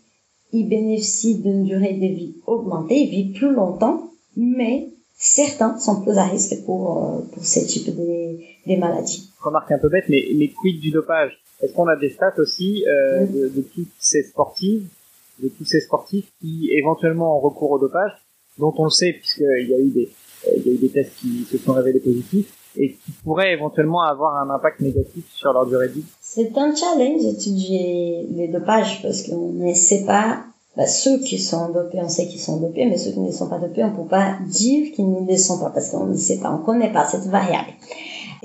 ils 0.51 0.67
bénéficient 0.67 1.35
d'une 1.35 1.63
durée 1.63 1.93
de 1.93 2.07
vie 2.07 2.35
augmentée, 2.47 3.01
ils 3.03 3.09
vivent 3.09 3.37
plus 3.37 3.53
longtemps, 3.53 4.11
mais 4.35 4.89
certains 5.15 5.77
sont 5.77 6.01
plus 6.01 6.17
à 6.17 6.23
risque 6.23 6.63
pour, 6.65 6.97
euh, 6.97 7.21
pour 7.33 7.45
ce 7.45 7.59
type 7.59 7.95
de, 7.95 8.37
de 8.67 8.79
maladies. 8.79 9.29
Remarque 9.41 9.71
un 9.71 9.79
peu 9.79 9.89
bête, 9.89 10.05
mais, 10.09 10.23
mais 10.35 10.47
quid 10.49 10.79
du 10.79 10.91
dopage? 10.91 11.39
Est-ce 11.61 11.73
qu'on 11.73 11.87
a 11.87 11.95
des 11.95 12.09
stats 12.09 12.35
aussi 12.37 12.85
euh, 12.87 13.25
de, 13.25 13.49
de 13.49 13.61
toutes 13.61 13.91
ces 13.99 14.23
sportives, 14.23 14.87
de 15.41 15.49
tous 15.49 15.65
ces 15.65 15.81
sportifs 15.81 16.31
qui 16.41 16.69
éventuellement 16.71 17.37
ont 17.37 17.39
recours 17.41 17.71
au 17.71 17.79
dopage, 17.79 18.11
dont 18.57 18.73
on 18.77 18.85
le 18.85 18.89
sait 18.89 19.13
puisqu'il 19.13 19.67
y 19.69 19.73
a 19.73 19.79
eu 19.79 19.89
des 19.89 20.09
euh, 20.47 20.51
il 20.57 20.67
y 20.67 20.69
a 20.69 20.73
eu 20.73 20.77
des 20.77 20.89
tests 20.89 21.15
qui 21.19 21.45
se 21.49 21.57
sont 21.57 21.73
révélés 21.73 21.99
positifs 21.99 22.53
et 22.77 22.93
qui 22.93 23.11
pourraient 23.23 23.53
éventuellement 23.53 24.01
avoir 24.01 24.35
un 24.37 24.49
impact 24.53 24.79
négatif 24.79 25.25
sur 25.33 25.51
leur 25.53 25.65
durée 25.65 25.87
de 25.87 25.93
vie? 25.93 26.05
C'est 26.21 26.57
un 26.57 26.73
challenge 26.75 27.21
d'étudier 27.21 28.27
les 28.31 28.47
dopages 28.47 29.01
parce 29.01 29.23
qu'on 29.23 29.51
ne 29.51 29.73
sait 29.73 30.05
pas 30.05 30.43
bah, 30.77 30.87
ceux 30.87 31.19
qui 31.19 31.39
sont 31.39 31.69
dopés, 31.69 31.99
on 32.01 32.07
sait 32.07 32.27
qu'ils 32.27 32.39
sont 32.39 32.57
dopés, 32.57 32.85
mais 32.85 32.97
ceux 32.97 33.11
qui 33.11 33.19
ne 33.19 33.31
sont 33.31 33.49
pas 33.49 33.57
dopés, 33.57 33.83
on 33.83 33.91
peut 33.91 34.07
pas 34.07 34.37
dire 34.47 34.93
qu'ils 34.93 35.11
ne 35.11 35.29
le 35.29 35.37
sont 35.37 35.59
pas 35.59 35.71
parce 35.71 35.89
qu'on 35.89 36.05
ne 36.05 36.15
sait 36.15 36.39
pas, 36.39 36.51
on 36.51 36.63
connaît 36.63 36.91
pas 36.91 37.05
cette 37.05 37.25
variable. 37.25 37.71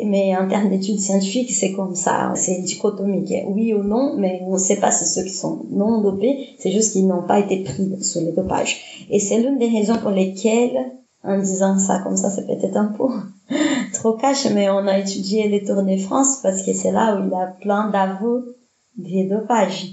Mais 0.03 0.37
en 0.37 0.49
termes 0.49 0.71
d'études 0.71 0.99
scientifiques, 0.99 1.53
c'est 1.53 1.73
comme 1.73 1.95
ça, 1.95 2.33
c'est 2.35 2.59
dichotomique, 2.59 3.33
oui 3.47 3.75
ou 3.75 3.83
non, 3.83 4.15
mais 4.17 4.41
on 4.47 4.55
ne 4.55 4.59
sait 4.59 4.81
pas 4.81 4.91
si 4.91 5.07
ceux 5.07 5.23
qui 5.23 5.35
sont 5.35 5.67
non 5.71 6.01
dopés, 6.01 6.49
c'est 6.59 6.73
juste 6.73 6.93
qu'ils 6.93 7.07
n'ont 7.07 7.23
pas 7.23 7.39
été 7.39 7.63
pris 7.63 8.03
sur 8.03 8.21
les 8.21 8.33
dopages. 8.33 9.07
Et 9.11 9.21
c'est 9.21 9.39
l'une 9.39 9.59
des 9.59 9.69
raisons 9.69 9.97
pour 9.97 10.11
lesquelles, 10.11 10.93
en 11.23 11.39
disant 11.39 11.79
ça 11.79 12.01
comme 12.01 12.17
ça, 12.17 12.31
c'est 12.31 12.47
peut-être 12.47 12.77
un 12.77 12.87
peu 12.87 13.05
trop 13.93 14.15
cash, 14.15 14.47
mais 14.53 14.69
on 14.69 14.87
a 14.87 14.99
étudié 14.99 15.49
les 15.49 15.65
Tours 15.65 15.83
de 15.83 15.97
France 15.97 16.41
parce 16.43 16.63
que 16.63 16.73
c'est 16.73 16.93
là 16.93 17.17
où 17.17 17.25
il 17.25 17.31
y 17.31 17.35
a 17.35 17.47
plein 17.61 17.89
d'aveux 17.91 18.57
des 18.97 19.25
dopages. 19.25 19.87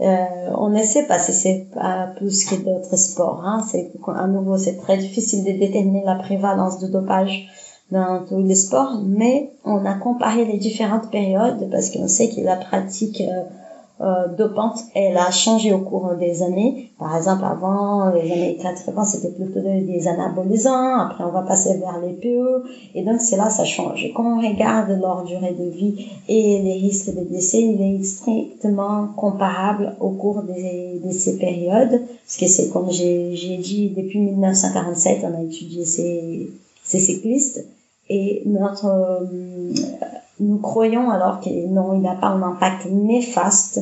Euh, 0.00 0.50
on 0.56 0.70
ne 0.70 0.82
sait 0.82 1.06
pas 1.06 1.18
si 1.18 1.32
c'est 1.32 1.68
pas 1.74 2.08
plus 2.16 2.44
que 2.44 2.56
d'autres 2.56 2.96
sports. 2.96 3.42
Hein. 3.44 3.64
C'est 3.70 3.90
à 4.06 4.26
nouveau 4.26 4.56
c'est 4.56 4.76
très 4.76 4.98
difficile 4.98 5.44
de 5.44 5.58
déterminer 5.58 6.04
la 6.04 6.16
prévalence 6.16 6.78
de 6.78 6.88
dopage 6.88 7.48
dans 7.90 8.24
tous 8.28 8.42
les 8.42 8.54
sports, 8.54 9.00
mais 9.04 9.50
on 9.64 9.84
a 9.84 9.94
comparé 9.94 10.44
les 10.44 10.58
différentes 10.58 11.10
périodes 11.10 11.68
parce 11.70 11.90
qu'on 11.90 12.08
sait 12.08 12.28
que 12.28 12.40
la 12.40 12.56
pratique 12.56 13.20
euh, 13.20 13.42
euh, 13.98 14.28
dopante, 14.36 14.80
elle 14.94 15.16
a 15.16 15.30
changé 15.30 15.72
au 15.72 15.78
cours 15.78 16.14
des 16.16 16.42
années. 16.42 16.90
Par 16.98 17.16
exemple, 17.16 17.44
avant 17.44 18.10
les 18.10 18.30
années 18.30 18.58
80, 18.60 19.04
c'était 19.04 19.30
plutôt 19.30 19.60
des 19.60 20.08
anabolisants. 20.08 20.98
Après, 20.98 21.24
on 21.24 21.30
va 21.30 21.42
passer 21.42 21.78
vers 21.78 21.98
les 22.00 22.12
PE. 22.12 22.64
Et 22.94 23.04
donc, 23.04 23.20
c'est 23.20 23.36
là, 23.36 23.48
ça 23.48 23.64
change. 23.64 24.04
Et 24.04 24.12
quand 24.12 24.36
on 24.36 24.46
regarde 24.46 24.90
leur 25.00 25.24
durée 25.24 25.54
de 25.58 25.70
vie 25.70 26.08
et 26.28 26.58
les 26.58 26.74
risques 26.74 27.14
de 27.14 27.22
décès, 27.22 27.62
il 27.62 27.80
est 27.80 28.04
strictement 28.04 29.08
comparable 29.16 29.96
au 30.00 30.10
cours 30.10 30.42
de 30.42 31.10
ces 31.10 31.38
périodes. 31.38 32.02
Parce 32.26 32.36
que 32.38 32.46
c'est 32.48 32.68
comme 32.70 32.90
j'ai 32.90 33.56
dit, 33.62 33.94
depuis 33.96 34.18
1947, 34.18 35.24
on 35.24 35.38
a 35.38 35.42
étudié 35.42 35.86
ces, 35.86 36.50
ces 36.86 37.00
cyclistes. 37.00 37.66
Et 38.08 38.42
notre, 38.46 38.86
euh, 38.86 39.72
nous 40.40 40.58
croyons 40.58 41.10
alors 41.10 41.40
que 41.40 41.50
non, 41.66 41.94
il 41.94 42.02
n'a 42.02 42.14
pas 42.14 42.28
un 42.28 42.42
impact 42.42 42.86
néfaste 42.86 43.80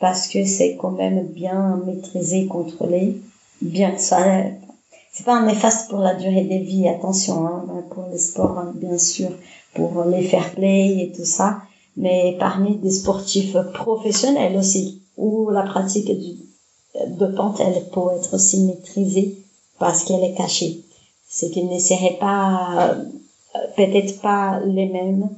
parce 0.00 0.28
que 0.28 0.44
c'est 0.44 0.76
quand 0.76 0.92
même 0.92 1.26
bien 1.26 1.80
maîtrisé, 1.86 2.46
contrôlé, 2.46 3.20
bien 3.60 3.92
que 3.92 4.00
ça, 4.00 4.18
c'est 5.12 5.26
pas 5.26 5.36
un 5.36 5.46
néfaste 5.46 5.90
pour 5.90 6.00
la 6.00 6.14
durée 6.14 6.44
des 6.44 6.58
vies, 6.58 6.88
attention, 6.88 7.46
hein, 7.46 7.84
pour 7.90 8.06
les 8.10 8.18
sports, 8.18 8.58
hein, 8.58 8.72
bien 8.74 8.98
sûr, 8.98 9.28
pour 9.74 10.04
les 10.04 10.22
fair 10.22 10.52
play 10.52 11.02
et 11.02 11.12
tout 11.12 11.26
ça, 11.26 11.58
mais 11.96 12.36
parmi 12.40 12.76
des 12.76 12.90
sportifs 12.90 13.56
professionnels 13.74 14.56
aussi, 14.56 15.02
où 15.18 15.50
la 15.50 15.62
pratique 15.62 16.10
du, 16.18 16.38
de 17.06 17.26
pente, 17.26 17.60
elle 17.60 17.84
peut 17.90 18.16
être 18.16 18.34
aussi 18.34 18.64
maîtrisée 18.64 19.36
parce 19.78 20.04
qu'elle 20.04 20.24
est 20.24 20.34
cachée. 20.34 20.82
C'est 21.32 21.50
qu'il 21.50 21.68
ne 21.68 21.78
serait 21.78 22.16
pas 22.18 22.96
peut-être 23.76 24.20
pas 24.20 24.60
les 24.66 24.86
mêmes 24.86 25.28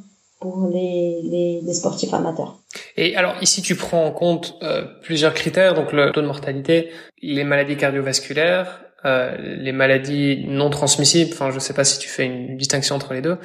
pour 0.40 0.68
les, 0.72 1.20
les, 1.22 1.60
les, 1.62 1.74
sportifs 1.74 2.12
amateurs. 2.14 2.58
Et 2.96 3.14
alors 3.14 3.34
ici 3.42 3.62
tu 3.62 3.76
prends 3.76 4.04
en 4.06 4.10
compte 4.10 4.56
euh, 4.62 4.84
plusieurs 5.02 5.34
critères, 5.34 5.74
donc 5.74 5.92
le 5.92 6.10
taux 6.10 6.22
de 6.22 6.26
mortalité, 6.26 6.90
les 7.20 7.44
maladies 7.44 7.76
cardiovasculaires, 7.76 8.80
euh, 9.04 9.36
les 9.38 9.72
maladies 9.72 10.44
non 10.48 10.70
transmissibles. 10.70 11.30
Enfin, 11.32 11.50
je 11.50 11.58
sais 11.58 11.74
pas 11.74 11.84
si 11.84 11.98
tu 11.98 12.08
fais 12.08 12.24
une 12.24 12.56
distinction 12.56 12.96
entre 12.96 13.14
les 13.14 13.20
deux, 13.20 13.38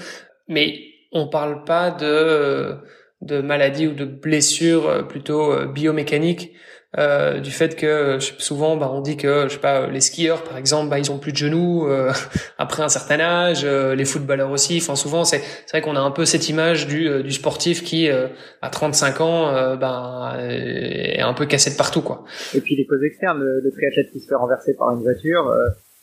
mais 0.47 0.79
on 1.11 1.27
parle 1.27 1.65
pas 1.65 1.91
de 1.91 2.77
de 3.21 3.41
maladies 3.41 3.87
ou 3.87 3.93
de 3.93 4.05
blessures 4.05 4.87
euh, 4.87 5.01
plutôt 5.03 5.51
euh, 5.51 5.65
biomécaniques 5.65 6.51
euh, 6.97 7.41
du 7.41 7.51
fait 7.51 7.75
que 7.75 8.17
souvent 8.19 8.77
bah, 8.77 8.89
on 8.93 9.01
dit 9.01 9.17
que 9.17 9.43
je 9.49 9.55
sais 9.55 9.59
pas 9.59 9.87
les 9.87 9.99
skieurs 9.99 10.41
par 10.45 10.57
exemple 10.57 10.89
bah, 10.89 10.97
ils 10.97 11.11
ont 11.11 11.19
plus 11.19 11.33
de 11.33 11.37
genoux 11.37 11.85
euh, 11.85 12.13
après 12.57 12.81
un 12.81 12.87
certain 12.87 13.19
âge 13.19 13.63
euh, 13.65 13.93
les 13.93 14.05
footballeurs 14.05 14.51
aussi. 14.51 14.79
Enfin 14.81 14.95
souvent 14.95 15.25
c'est 15.25 15.39
c'est 15.39 15.71
vrai 15.71 15.81
qu'on 15.81 15.97
a 15.97 15.99
un 15.99 16.11
peu 16.11 16.23
cette 16.23 16.47
image 16.47 16.87
du 16.87 17.23
du 17.23 17.31
sportif 17.33 17.83
qui 17.83 18.09
à 18.09 18.69
35 18.69 19.21
ans 19.21 19.75
bah, 19.75 20.37
est 20.39 21.21
un 21.21 21.33
peu 21.33 21.45
cassé 21.45 21.71
de 21.71 21.75
partout 21.75 22.01
quoi. 22.01 22.23
Et 22.55 22.61
puis 22.61 22.75
les 22.77 22.85
causes 22.85 23.03
externes 23.03 23.39
le, 23.39 23.59
le 23.59 23.71
triathlète 23.71 24.11
qui 24.11 24.21
se 24.21 24.27
fait 24.27 24.35
renverser 24.35 24.73
par 24.77 24.91
une 24.91 25.01
voiture 25.01 25.53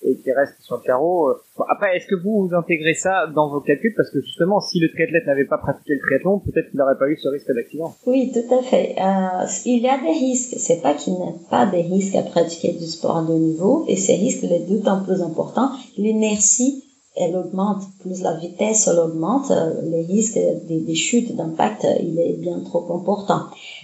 et 0.05 0.17
qui 0.17 0.33
reste 0.33 0.55
sur 0.61 0.77
le 0.77 0.83
carreau. 0.83 1.31
Euh. 1.31 1.65
après, 1.69 1.97
est-ce 1.97 2.07
que 2.07 2.15
vous, 2.15 2.47
vous 2.47 2.55
intégrez 2.55 2.95
ça 2.95 3.27
dans 3.35 3.49
vos 3.49 3.61
calculs? 3.61 3.95
Parce 3.97 4.11
que 4.11 4.21
justement, 4.21 4.61
si 4.61 4.79
le 4.81 4.89
triathlète 4.91 5.27
n'avait 5.27 5.47
pas 5.47 5.59
pratiqué 5.59 5.95
le 5.95 6.01
triathlon, 6.01 6.41
peut-être 6.41 6.71
qu'il 6.71 6.79
n'aurait 6.79 6.99
pas 6.99 7.09
eu 7.09 7.17
ce 7.17 7.29
risque 7.29 7.51
d'accident. 7.53 7.95
Oui, 8.07 8.33
tout 8.33 8.55
à 8.55 8.63
fait. 8.63 8.95
Euh, 8.99 9.47
il 9.65 9.83
y 9.83 9.89
a 9.89 9.99
des 9.99 10.13
risques. 10.13 10.55
C'est 10.59 10.83
pas 10.83 10.95
qu'il 10.95 11.15
n'y 11.15 11.23
a 11.23 11.33
pas 11.51 11.67
des 11.67 11.83
risques 11.83 12.15
à 12.15 12.23
pratiquer 12.23 12.73
du 12.73 12.87
sport 12.87 13.23
de 13.23 13.35
niveau. 13.35 13.85
Et 13.89 13.97
ces 13.97 14.17
risques, 14.17 14.43
les 14.43 14.61
d'autant 14.61 15.03
plus 15.03 15.23
importants. 15.23 15.71
L'inertie, 15.97 16.85
elle 17.17 17.37
augmente. 17.37 17.83
Plus 18.01 18.23
la 18.23 18.35
vitesse, 18.35 18.89
elle 18.89 18.99
augmente. 18.99 19.51
Euh, 19.51 19.83
les 19.83 20.03
risques 20.03 20.39
des, 20.69 20.81
des 20.81 20.95
chutes 20.95 21.35
d'impact, 21.37 21.87
il 22.01 22.19
est 22.19 22.35
bien 22.35 22.61
trop 22.61 22.85
important. 22.95 23.43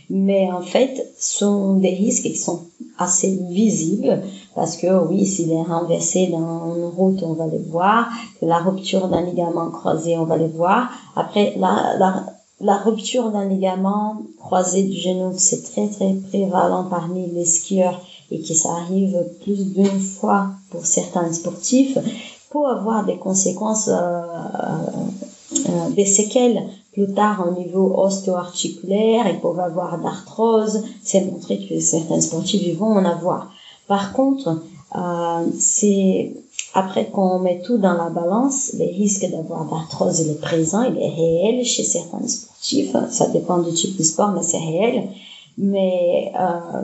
Mais 0.09 0.51
en 0.51 0.63
fait, 0.63 1.13
sont 1.19 1.75
des 1.75 1.95
risques 1.95 2.25
qui 2.25 2.37
sont 2.37 2.65
assez 2.99 3.39
visibles 3.51 4.23
parce 4.55 4.77
que 4.77 5.07
oui, 5.09 5.25
s'il 5.27 5.53
est 5.53 5.63
renversé 5.63 6.27
dans 6.27 6.75
une 6.75 6.85
route, 6.85 7.23
on 7.23 7.33
va 7.35 7.47
les 7.47 7.59
voir. 7.59 8.09
La 8.43 8.59
rupture 8.59 9.09
d'un 9.09 9.23
ligament 9.23 9.71
croisé, 9.71 10.19
on 10.19 10.25
va 10.25 10.37
les 10.37 10.49
voir. 10.49 10.91
Après, 11.17 11.55
la, 11.57 11.97
la, 11.99 12.27
la 12.61 12.77
rupture 12.79 13.31
d'un 13.31 13.49
ligament 13.49 14.23
croisé 14.39 14.83
du 14.83 14.97
genou, 14.97 15.33
c'est 15.37 15.63
très 15.63 15.89
très 15.89 16.13
prévalent 16.15 16.85
parmi 16.91 17.27
les 17.31 17.47
skieurs 17.47 18.01
et 18.31 18.41
qui 18.41 18.55
ça 18.55 18.71
arrive 18.73 19.17
plus 19.43 19.73
d'une 19.73 20.01
fois 20.01 20.49
pour 20.71 20.85
certains 20.85 21.33
sportifs, 21.33 21.99
pour 22.51 22.69
avoir 22.69 23.07
des 23.07 23.17
conséquences, 23.17 23.89
euh, 23.89 24.21
euh, 25.69 25.91
des 25.91 26.05
séquelles 26.05 26.63
plus 26.93 27.15
tard 27.15 27.47
au 27.49 27.59
niveau 27.59 27.95
ostéo-articulaire, 27.97 29.27
ils 29.29 29.41
peuvent 29.41 29.61
avoir 29.61 29.99
d'arthrose, 29.99 30.83
c'est 31.03 31.25
montré 31.25 31.65
que 31.67 31.79
certains 31.79 32.21
sportifs 32.21 32.77
vont 32.77 32.97
en 32.97 33.05
avoir. 33.05 33.53
Par 33.87 34.13
contre, 34.13 34.61
euh, 34.97 35.47
c'est 35.59 36.33
après 36.75 37.07
qu'on 37.07 37.39
met 37.39 37.61
tout 37.61 37.79
dans 37.79 37.95
la 37.95 38.11
balance, 38.11 38.73
les 38.75 38.91
risques 38.91 39.29
d'avoir 39.31 39.65
d'arthrose, 39.67 40.21
il 40.21 40.31
est 40.31 40.41
présent, 40.41 40.83
il 40.83 40.99
est 40.99 41.09
réel 41.09 41.65
chez 41.65 41.85
certains 41.85 42.27
sportifs. 42.27 42.97
Ça 43.11 43.29
dépend 43.29 43.59
du 43.59 43.73
type 43.73 43.97
de 43.97 44.03
sport, 44.03 44.33
mais 44.33 44.43
c'est 44.43 44.59
réel. 44.59 45.09
Mais 45.59 46.33
euh, 46.39 46.83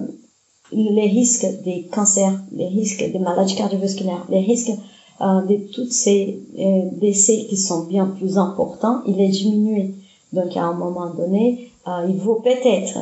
les 0.73 1.09
risques 1.09 1.47
des 1.65 1.89
cancers, 1.93 2.39
les 2.53 2.69
risques 2.69 3.11
des 3.11 3.19
maladies 3.19 3.57
cardiovasculaires, 3.57 4.25
les 4.29 4.41
risques 4.41 4.73
euh, 5.21 5.41
de 5.43 5.57
tous 5.73 5.91
ces 5.91 6.41
euh, 6.59 6.91
décès 6.93 7.47
qui 7.49 7.57
sont 7.57 7.85
bien 7.85 8.07
plus 8.07 8.37
importants, 8.39 9.01
il 9.07 9.21
est 9.21 9.29
diminué. 9.29 9.95
Donc 10.33 10.57
à 10.57 10.65
un 10.65 10.75
moment 10.75 11.11
donné, 11.11 11.71
euh, 11.89 12.07
il 12.09 12.17
vaut 12.17 12.43
peut-être 12.45 12.99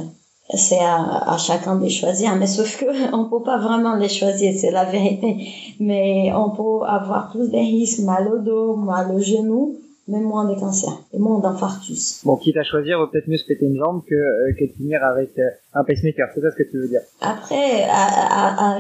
c'est 0.54 0.78
à, 0.78 1.32
à, 1.32 1.38
chacun 1.38 1.76
de 1.76 1.88
choisir, 1.88 2.36
mais 2.36 2.46
sauf 2.46 2.76
que 2.78 2.84
on 3.14 3.24
peut 3.24 3.42
pas 3.42 3.58
vraiment 3.58 3.96
les 3.96 4.08
choisir, 4.08 4.52
c'est 4.56 4.70
la 4.70 4.84
vérité. 4.84 5.48
Mais 5.80 6.32
on 6.34 6.50
peut 6.50 6.84
avoir 6.86 7.30
plus 7.30 7.50
de 7.50 7.56
risques, 7.56 8.00
mal 8.00 8.28
au 8.32 8.38
dos, 8.38 8.76
mal 8.76 9.10
au 9.10 9.20
genou, 9.20 9.78
même 10.06 10.24
moins 10.24 10.44
de 10.44 10.58
cancer 10.58 10.92
et 11.12 11.18
moins 11.18 11.38
d'infarctus. 11.38 12.20
Bon, 12.24 12.36
quitte 12.36 12.56
à 12.56 12.62
choisir, 12.62 12.98
vaut 12.98 13.06
peut-être 13.06 13.28
mieux 13.28 13.38
se 13.38 13.46
péter 13.46 13.66
une 13.66 13.78
jambe 13.78 14.02
que, 14.06 14.14
euh, 14.14 14.52
que 14.58 14.64
de 14.64 14.72
finir 14.72 15.02
avec 15.02 15.30
euh, 15.38 15.48
un 15.72 15.82
pacemaker. 15.84 16.28
C'est 16.34 16.42
ça 16.42 16.50
ce 16.50 16.56
que 16.56 16.70
tu 16.70 16.78
veux 16.78 16.88
dire? 16.88 17.00
Après, 17.20 17.86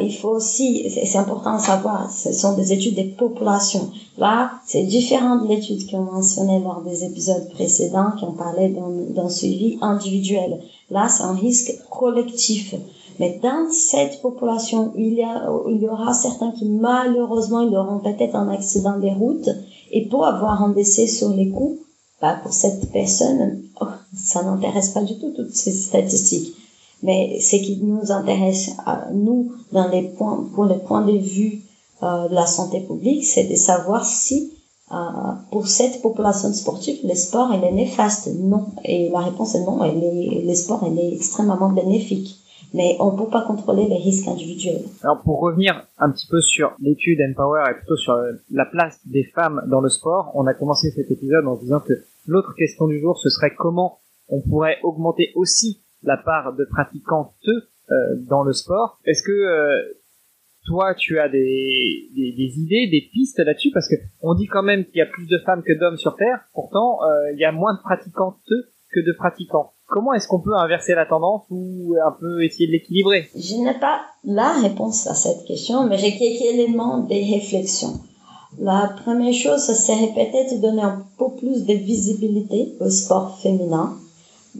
il 0.00 0.14
faut 0.14 0.30
aussi, 0.30 0.90
c'est 0.90 1.18
important 1.18 1.56
de 1.56 1.62
savoir, 1.62 2.10
ce 2.10 2.32
sont 2.32 2.56
des 2.56 2.72
études 2.72 2.94
des 2.94 3.04
populations. 3.04 3.90
Là, 4.18 4.52
c'est 4.66 4.82
différent 4.82 5.36
de 5.36 5.48
l'étude 5.48 5.90
qu'on 5.90 6.02
mentionnait 6.02 6.60
lors 6.60 6.82
des 6.82 7.04
épisodes 7.04 7.48
précédents, 7.50 8.12
qui 8.18 8.24
ont 8.24 8.32
parlé 8.32 8.68
d'un 8.68 9.28
suivi 9.28 9.78
individuel. 9.80 10.60
Là, 10.90 11.08
c'est 11.08 11.24
un 11.24 11.34
risque 11.34 11.72
collectif. 11.90 12.74
Mais 13.20 13.38
dans 13.42 13.70
cette 13.70 14.20
population, 14.22 14.92
il 14.96 15.14
y, 15.14 15.22
a, 15.22 15.48
il 15.68 15.80
y 15.80 15.88
aura 15.88 16.12
certains 16.12 16.50
qui 16.50 16.68
malheureusement, 16.68 17.60
ils 17.60 17.76
auront 17.76 18.00
peut-être 18.00 18.34
un 18.34 18.48
accident 18.48 18.98
des 18.98 19.12
routes 19.12 19.48
et 19.90 20.06
pour 20.08 20.26
avoir 20.26 20.62
un 20.62 20.70
décès 20.70 21.06
sur 21.06 21.30
les 21.30 21.50
coups, 21.50 21.78
bah, 22.20 22.38
pour 22.42 22.52
cette 22.52 22.90
personne, 22.90 23.62
oh, 23.80 23.86
ça 24.16 24.42
n'intéresse 24.42 24.90
pas 24.90 25.02
du 25.02 25.18
tout 25.18 25.32
toutes 25.36 25.54
ces 25.54 25.72
statistiques. 25.72 26.54
Mais 27.02 27.38
ce 27.40 27.56
qui 27.56 27.76
nous 27.82 28.10
intéresse 28.12 28.70
à 28.86 29.10
nous 29.12 29.52
dans 29.72 29.88
les 29.88 30.02
points, 30.02 30.46
pour 30.54 30.64
les 30.64 30.78
points 30.78 31.04
de 31.04 31.18
vue 31.18 31.60
euh, 32.02 32.28
de 32.28 32.34
la 32.34 32.46
santé 32.46 32.80
publique, 32.80 33.24
c'est 33.24 33.44
de 33.44 33.54
savoir 33.56 34.06
si 34.06 34.52
euh, 34.92 34.96
pour 35.50 35.66
cette 35.66 36.00
population 36.02 36.52
sportive, 36.52 36.98
le 37.04 37.14
sport 37.14 37.52
il 37.52 37.62
est 37.64 37.72
néfaste. 37.72 38.30
Non. 38.34 38.66
Et 38.84 39.10
la 39.10 39.20
réponse 39.20 39.54
est 39.54 39.64
non. 39.64 39.84
Et 39.84 39.92
les, 39.92 40.40
il 40.42 40.98
est 40.98 41.14
extrêmement 41.14 41.68
bénéfique 41.68 42.38
mais 42.74 42.96
on 43.00 43.12
ne 43.12 43.16
peut 43.16 43.30
pas 43.30 43.46
contrôler 43.46 43.86
les 43.88 43.96
risques 43.96 44.28
individuels. 44.28 44.82
Alors 45.02 45.22
pour 45.22 45.40
revenir 45.40 45.86
un 45.96 46.10
petit 46.10 46.26
peu 46.28 46.40
sur 46.42 46.76
l'étude 46.80 47.18
Empower 47.30 47.62
et 47.70 47.74
plutôt 47.74 47.96
sur 47.96 48.14
la 48.50 48.66
place 48.66 49.00
des 49.06 49.24
femmes 49.34 49.62
dans 49.68 49.80
le 49.80 49.88
sport, 49.88 50.32
on 50.34 50.46
a 50.46 50.52
commencé 50.52 50.90
cet 50.90 51.10
épisode 51.10 51.46
en 51.46 51.56
disant 51.56 51.80
que 51.80 51.94
l'autre 52.26 52.54
question 52.54 52.86
du 52.86 53.00
jour 53.00 53.18
ce 53.18 53.30
serait 53.30 53.54
comment 53.56 54.00
on 54.28 54.42
pourrait 54.42 54.78
augmenter 54.82 55.32
aussi 55.34 55.82
la 56.02 56.16
part 56.16 56.54
de 56.54 56.64
pratiquantes 56.64 57.34
dans 58.28 58.42
le 58.42 58.52
sport. 58.52 58.98
Est-ce 59.04 59.22
que 59.22 59.94
toi, 60.66 60.94
tu 60.94 61.18
as 61.18 61.28
des, 61.28 62.08
des, 62.16 62.32
des 62.32 62.58
idées, 62.58 62.88
des 62.90 63.10
pistes 63.12 63.38
là-dessus? 63.38 63.70
Parce 63.74 63.86
que 63.86 63.96
on 64.22 64.34
dit 64.34 64.46
quand 64.46 64.62
même 64.62 64.86
qu'il 64.86 64.96
y 64.96 65.02
a 65.02 65.06
plus 65.06 65.26
de 65.26 65.38
femmes 65.44 65.62
que 65.62 65.78
d'hommes 65.78 65.98
sur 65.98 66.16
Terre. 66.16 66.40
Pourtant, 66.54 67.00
il 67.34 67.38
y 67.38 67.44
a 67.44 67.52
moins 67.52 67.74
de 67.74 67.80
pratiquantes 67.80 68.40
que 68.90 69.00
de 69.00 69.12
pratiquants. 69.12 69.73
Comment 69.86 70.14
est-ce 70.14 70.26
qu'on 70.28 70.40
peut 70.40 70.56
inverser 70.56 70.94
la 70.94 71.06
tendance 71.06 71.42
ou 71.50 71.94
un 72.04 72.12
peu 72.18 72.42
essayer 72.42 72.66
de 72.66 72.72
l'équilibrer? 72.72 73.28
Je 73.36 73.56
n'ai 73.56 73.78
pas 73.78 74.00
la 74.24 74.52
réponse 74.60 75.06
à 75.06 75.14
cette 75.14 75.44
question, 75.44 75.84
mais 75.84 75.98
j'ai 75.98 76.16
quelques 76.16 76.42
éléments 76.42 76.98
de 77.00 77.14
réflexion. 77.14 78.00
La 78.58 78.94
première 79.04 79.34
chose, 79.34 79.62
serait 79.62 80.14
peut-être 80.14 80.60
donner 80.60 80.82
un 80.82 81.04
peu 81.18 81.30
plus 81.36 81.64
de 81.66 81.74
visibilité 81.74 82.74
au 82.80 82.88
sport 82.88 83.38
féminin. 83.38 83.94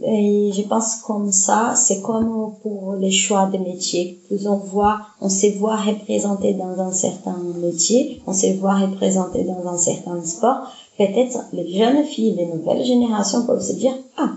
Et 0.03 0.51
je 0.53 0.61
pense 0.63 0.97
comme 0.97 1.31
ça, 1.31 1.73
c'est 1.75 2.01
comme 2.01 2.53
pour 2.61 2.95
les 2.99 3.11
choix 3.11 3.45
de 3.45 3.57
métiers. 3.57 4.19
Plus 4.27 4.45
on 4.47 4.57
voit, 4.57 4.99
on 5.21 5.29
se 5.29 5.57
voit 5.57 5.77
représenté 5.77 6.53
dans 6.53 6.79
un 6.81 6.91
certain 6.91 7.37
métier, 7.61 8.21
on 8.27 8.33
se 8.33 8.47
voit 8.59 8.75
représenté 8.75 9.45
dans 9.45 9.65
un 9.67 9.77
certain 9.77 10.21
sport. 10.23 10.67
Peut-être 10.97 11.45
les 11.53 11.73
jeunes 11.73 12.03
filles, 12.03 12.35
les 12.35 12.47
nouvelles 12.47 12.83
générations 12.83 13.45
peuvent 13.45 13.63
se 13.63 13.73
dire, 13.73 13.93
ah, 14.17 14.31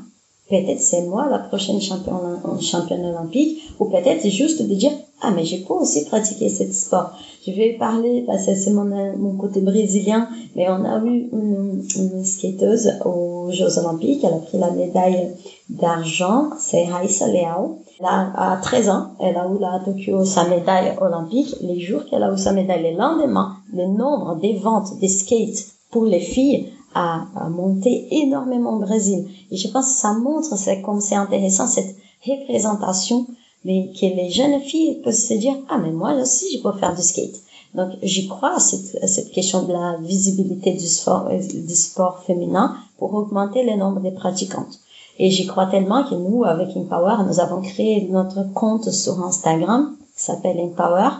peut-être 0.48 0.80
c'est 0.80 1.02
moi 1.02 1.28
la 1.30 1.38
prochaine 1.38 1.80
championne, 1.80 2.40
championne 2.60 3.04
olympique, 3.04 3.62
ou 3.78 3.86
peut-être 3.86 4.26
juste 4.28 4.62
de 4.62 4.74
dire, 4.74 4.92
ah, 5.20 5.30
mais 5.30 5.44
j'ai 5.44 5.58
pas 5.58 5.74
aussi 5.74 6.04
pratiquer 6.04 6.48
ce 6.48 6.70
sport. 6.72 7.10
Je 7.46 7.52
vais 7.52 7.72
parler, 7.78 8.24
parce 8.26 8.46
que 8.46 8.54
c'est 8.54 8.70
mon, 8.70 8.84
mon 8.84 9.36
côté 9.36 9.60
brésilien, 9.60 10.28
mais 10.54 10.68
on 10.68 10.84
a 10.84 10.98
eu 11.04 11.28
une, 11.32 12.24
skateuse 12.24 12.92
aux 13.04 13.50
Jeux 13.50 13.78
Olympiques, 13.78 14.22
elle 14.24 14.34
a 14.34 14.38
pris 14.38 14.58
la 14.58 14.70
médaille 14.70 15.34
d'argent, 15.68 16.50
c'est 16.58 16.84
Raissa 16.84 17.28
Leao. 17.28 17.78
Là, 18.00 18.32
à 18.36 18.56
13 18.62 18.90
ans, 18.90 19.06
elle 19.18 19.36
a 19.36 19.48
eu 19.48 19.58
là 19.58 19.80
à 19.80 19.84
Tokyo 19.84 20.24
sa 20.24 20.46
médaille 20.48 20.94
olympique. 21.00 21.56
Les 21.62 21.80
jours 21.80 22.04
qu'elle 22.04 22.22
a 22.22 22.32
eu 22.32 22.38
sa 22.38 22.52
médaille, 22.52 22.92
le 22.92 22.96
lendemain, 22.96 23.56
le 23.74 23.86
nombre 23.86 24.36
des 24.36 24.54
ventes 24.54 24.98
des 25.00 25.08
skates 25.08 25.72
pour 25.90 26.04
les 26.04 26.20
filles 26.20 26.68
a, 26.94 27.26
monté 27.50 28.08
énormément 28.10 28.76
au 28.76 28.80
Brésil. 28.80 29.26
Et 29.50 29.56
je 29.56 29.68
pense 29.68 29.86
que 29.86 30.00
ça 30.00 30.12
montre, 30.14 30.56
c'est 30.56 30.82
comme 30.82 31.00
c'est 31.00 31.14
intéressant, 31.14 31.66
cette 31.66 31.96
représentation, 32.26 33.26
mais 33.64 33.90
que 33.98 34.06
les 34.06 34.30
jeunes 34.30 34.60
filles 34.60 35.00
peuvent 35.02 35.14
se 35.14 35.34
dire, 35.34 35.56
ah, 35.68 35.78
mais 35.78 35.90
moi 35.90 36.14
aussi, 36.14 36.56
je 36.56 36.62
peux 36.62 36.72
faire 36.72 36.94
du 36.94 37.02
skate. 37.02 37.40
Donc, 37.74 37.90
j'y 38.02 38.28
crois 38.28 38.56
à 38.56 38.60
cette, 38.60 39.08
cette, 39.08 39.30
question 39.30 39.62
de 39.64 39.72
la 39.72 39.96
visibilité 40.00 40.72
du 40.72 40.86
sport, 40.86 41.28
euh, 41.30 41.38
du 41.38 41.74
sport 41.74 42.20
féminin 42.20 42.76
pour 42.98 43.12
augmenter 43.14 43.62
le 43.62 43.76
nombre 43.76 44.00
de 44.00 44.10
pratiquantes. 44.10 44.80
Et 45.18 45.30
j'y 45.30 45.46
crois 45.46 45.66
tellement 45.66 46.04
que 46.04 46.14
nous, 46.14 46.44
avec 46.44 46.76
Empower, 46.76 47.24
nous 47.26 47.40
avons 47.40 47.60
créé 47.60 48.08
notre 48.08 48.52
compte 48.54 48.90
sur 48.90 49.22
Instagram 49.22 49.96
qui 50.16 50.22
s'appelle 50.22 50.58
Empower. 50.60 51.10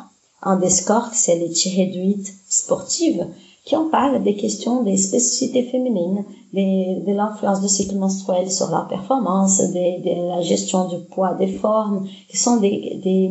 Un 0.43 0.57
des 0.57 0.71
scores, 0.71 1.11
c'est 1.13 1.37
les 1.37 1.53
réduites 1.77 2.33
sportives 2.49 3.27
qui 3.65 3.77
en 3.77 3.91
parle 3.91 4.23
des 4.23 4.35
questions 4.35 4.83
des 4.83 4.97
spécificités 4.97 5.63
féminines, 5.63 6.25
des, 6.55 7.03
de 7.07 7.13
l'influence 7.13 7.61
du 7.61 7.69
cycle 7.69 7.97
menstruel 7.97 8.51
sur 8.51 8.71
la 8.71 8.87
performance, 8.89 9.59
de, 9.59 10.29
la 10.29 10.41
gestion 10.41 10.89
du 10.89 10.97
poids 11.05 11.35
des 11.35 11.49
formes, 11.49 12.09
qui 12.31 12.39
sont 12.39 12.57
des, 12.57 12.99
des, 13.05 13.31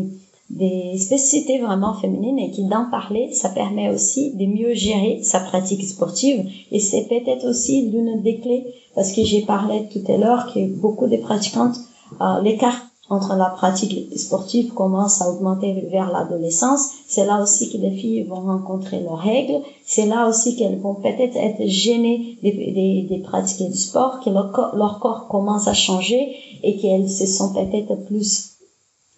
des 0.50 0.98
spécificités 0.98 1.60
vraiment 1.60 1.94
féminines 1.96 2.40
et 2.40 2.52
qui 2.52 2.66
d'en 2.66 2.90
parler, 2.90 3.32
ça 3.34 3.50
permet 3.50 3.90
aussi 3.90 4.36
de 4.36 4.46
mieux 4.46 4.74
gérer 4.74 5.22
sa 5.24 5.40
pratique 5.40 5.84
sportive. 5.84 6.46
Et 6.72 6.80
c'est 6.80 7.08
peut-être 7.08 7.48
aussi 7.50 7.90
l'une 7.90 8.22
des 8.22 8.38
clés 8.38 8.66
parce 8.94 9.12
que 9.12 9.24
j'ai 9.24 9.42
parlé 9.42 9.88
tout 9.92 10.12
à 10.12 10.18
l'heure 10.18 10.54
que 10.54 10.66
beaucoup 10.68 11.08
de 11.08 11.18
pratiquantes, 11.18 11.78
euh, 12.22 12.42
l'écart 12.42 12.87
entre 13.10 13.36
la 13.36 13.50
pratique 13.50 14.18
sportive 14.18 14.74
commence 14.74 15.22
à 15.22 15.30
augmenter 15.30 15.88
vers 15.90 16.12
l'adolescence, 16.12 16.90
c'est 17.08 17.26
là 17.26 17.42
aussi 17.42 17.72
que 17.72 17.78
les 17.78 17.92
filles 17.92 18.24
vont 18.24 18.42
rencontrer 18.42 19.00
leurs 19.00 19.20
règles, 19.20 19.62
c'est 19.86 20.06
là 20.06 20.28
aussi 20.28 20.58
qu'elles 20.58 20.80
vont 20.80 20.96
peut-être 20.96 21.38
être 21.38 21.66
gênées 21.66 22.38
de, 22.44 23.16
de, 23.16 23.24
pratiquer 23.24 23.70
du 23.70 23.78
sport, 23.78 24.20
que 24.20 24.30
leur 24.30 24.52
corps, 24.52 24.76
leur 24.76 25.00
corps 25.00 25.28
commence 25.30 25.68
à 25.68 25.74
changer 25.74 26.36
et 26.64 26.78
qu'elles 26.78 27.10
se 27.10 27.26
sont 27.26 27.54
peut-être 27.54 27.96
plus 28.06 28.58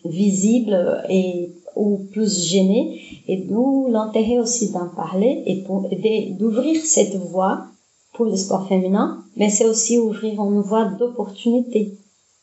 visibles 0.06 1.04
et 1.10 1.52
ou 1.76 2.00
plus 2.12 2.48
gênées. 2.48 3.02
Et 3.28 3.38
d'où 3.38 3.88
l'intérêt 3.90 4.38
aussi 4.38 4.72
d'en 4.72 4.90
parler 4.90 5.44
et 5.48 5.64
d'ouvrir 6.38 6.80
cette 6.84 7.16
voie 7.16 7.66
pour 8.14 8.26
le 8.26 8.36
sport 8.36 8.68
féminin, 8.68 9.24
mais 9.36 9.50
c'est 9.50 9.66
aussi 9.66 9.98
ouvrir 9.98 10.34
une 10.44 10.62
voie 10.62 10.86
d'opportunité 10.86 11.98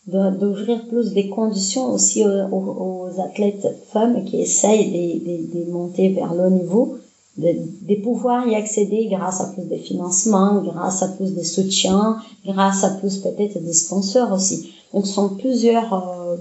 d'ouvrir 0.06 0.86
plus 0.88 1.12
des 1.12 1.28
conditions 1.28 1.92
aussi 1.92 2.24
aux, 2.24 3.08
athlètes 3.18 3.66
femmes 3.92 4.24
qui 4.24 4.40
essayent 4.40 4.90
de, 4.90 5.64
de, 5.64 5.70
monter 5.70 6.10
vers 6.10 6.34
le 6.34 6.50
niveau, 6.50 6.98
de, 7.38 7.54
de, 7.82 7.94
pouvoir 8.02 8.46
y 8.46 8.54
accéder 8.54 9.08
grâce 9.10 9.40
à 9.40 9.46
plus 9.46 9.64
de 9.64 9.76
financement, 9.76 10.62
grâce 10.62 11.02
à 11.02 11.08
plus 11.08 11.34
de 11.34 11.42
soutien, 11.42 12.18
grâce 12.44 12.84
à 12.84 12.90
plus 12.90 13.18
peut-être 13.18 13.60
des 13.62 13.72
sponsors 13.72 14.32
aussi. 14.32 14.74
Donc, 14.92 15.06
ce 15.06 15.14
sont 15.14 15.30
plusieurs 15.30 15.92
euh, 15.92 16.36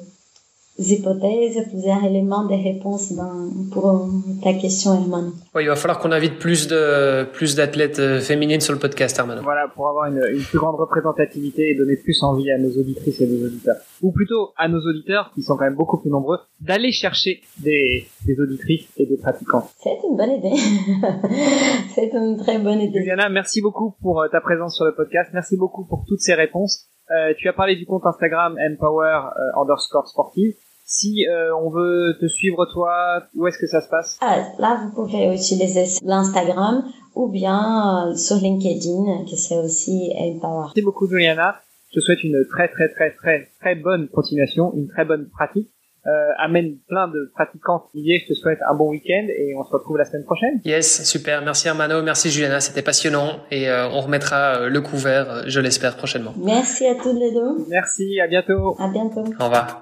hypothèses, 0.77 1.63
plusieurs 1.69 2.03
éléments 2.03 2.45
de 2.45 2.53
réponse 2.53 3.13
dans, 3.13 3.49
pour 3.71 4.09
ta 4.43 4.53
question, 4.53 4.93
Herman. 4.93 5.31
Oui, 5.53 5.63
il 5.63 5.67
va 5.67 5.75
falloir 5.75 5.99
qu'on 5.99 6.11
invite 6.11 6.37
plus 6.37 6.67
de 6.67 7.23
plus 7.31 7.55
d'athlètes 7.55 7.99
euh, 7.99 8.19
féminines 8.19 8.59
sur 8.59 8.73
le 8.73 8.79
podcast, 8.79 9.17
Herman. 9.17 9.39
Voilà, 9.41 9.69
pour 9.73 9.87
avoir 9.87 10.11
une, 10.11 10.21
une, 10.33 10.43
plus 10.43 10.57
grande 10.57 10.75
représentativité 10.75 11.71
et 11.71 11.75
donner 11.75 11.95
plus 11.95 12.21
envie 12.23 12.51
à 12.51 12.57
nos 12.57 12.71
auditrices 12.77 13.21
et 13.21 13.27
nos 13.27 13.45
auditeurs, 13.45 13.77
ou 14.01 14.11
plutôt 14.11 14.51
à 14.57 14.67
nos 14.67 14.79
auditeurs 14.79 15.31
qui 15.33 15.43
sont 15.43 15.55
quand 15.55 15.63
même 15.63 15.75
beaucoup 15.75 15.97
plus 15.97 16.09
nombreux, 16.09 16.39
d'aller 16.59 16.91
chercher 16.91 17.41
des, 17.59 18.05
des 18.25 18.39
auditrices 18.39 18.87
et 18.97 19.05
des 19.05 19.17
pratiquants. 19.17 19.69
C'est 19.81 19.97
une 20.03 20.17
bonne 20.17 20.31
idée. 20.31 20.55
C'est 21.95 22.11
une 22.13 22.37
très 22.37 22.59
bonne 22.59 22.81
idée. 22.81 22.99
Juliana, 22.99 23.29
merci 23.29 23.61
beaucoup 23.61 23.95
pour 24.01 24.21
euh, 24.21 24.27
ta 24.27 24.41
présence 24.41 24.75
sur 24.75 24.85
le 24.85 24.93
podcast. 24.93 25.31
Merci 25.33 25.55
beaucoup 25.55 25.85
pour 25.85 26.03
toutes 26.07 26.19
ces 26.19 26.33
réponses. 26.33 26.89
Euh, 27.11 27.33
tu 27.37 27.47
as 27.47 27.53
parlé 27.53 27.75
du 27.75 27.85
compte 27.85 28.05
Instagram 28.05 28.57
Empower 28.59 29.05
euh, 29.05 29.61
underscore 29.61 30.07
sportive. 30.07 30.55
Si 30.87 31.25
euh, 31.27 31.49
on 31.55 31.71
veut 31.71 32.15
te 32.21 32.27
suivre 32.27 32.67
toi, 32.71 33.23
où 33.35 33.47
est-ce 33.47 33.57
que 33.57 33.65
ça 33.65 33.81
se 33.81 33.89
passe? 33.89 34.19
Ah, 34.21 34.37
Là, 34.59 34.79
vous 34.83 34.91
pouvez 34.93 35.33
utiliser 35.33 35.85
l'Instagram 36.03 36.83
ou 37.15 37.27
bien 37.27 38.09
euh, 38.09 38.15
sur 38.15 38.35
LinkedIn, 38.35 39.25
que 39.25 39.35
c'est 39.35 39.57
aussi 39.57 40.13
Empower. 40.15 40.65
Merci 40.67 40.81
beaucoup, 40.83 41.07
Juliana. 41.07 41.55
Je 41.89 41.99
te 41.99 42.05
souhaite 42.05 42.23
une 42.23 42.45
très 42.51 42.67
très 42.67 42.89
très 42.89 43.11
très 43.11 43.47
très 43.59 43.73
bonne 43.73 44.09
continuation, 44.09 44.73
une 44.75 44.87
très 44.87 45.05
bonne 45.05 45.27
pratique. 45.29 45.71
Euh, 46.07 46.29
amène 46.37 46.77
plein 46.87 47.07
de 47.07 47.31
pratiquants 47.33 47.89
liés. 47.95 48.21
Je 48.21 48.33
te 48.33 48.37
souhaite 48.37 48.59
un 48.69 48.75
bon 48.75 48.91
week-end 48.91 49.25
et 49.27 49.55
on 49.57 49.63
se 49.63 49.71
retrouve 49.71 49.97
la 49.97 50.05
semaine 50.05 50.23
prochaine. 50.23 50.61
Yes, 50.63 51.03
super. 51.03 51.41
Merci 51.43 51.67
Hermano, 51.67 52.03
merci 52.03 52.29
Juliana, 52.29 52.59
c'était 52.59 52.83
passionnant 52.83 53.39
et 53.49 53.67
euh, 53.69 53.89
on 53.89 54.01
remettra 54.01 54.69
le 54.69 54.81
couvert, 54.81 55.49
je 55.49 55.59
l'espère, 55.59 55.97
prochainement. 55.97 56.35
Merci 56.37 56.85
à 56.85 56.93
tous 56.93 57.17
les 57.17 57.31
deux. 57.33 57.65
Merci, 57.69 58.19
à 58.21 58.27
bientôt. 58.27 58.75
À 58.77 58.87
bientôt. 58.87 59.23
Au 59.39 59.45
revoir. 59.45 59.81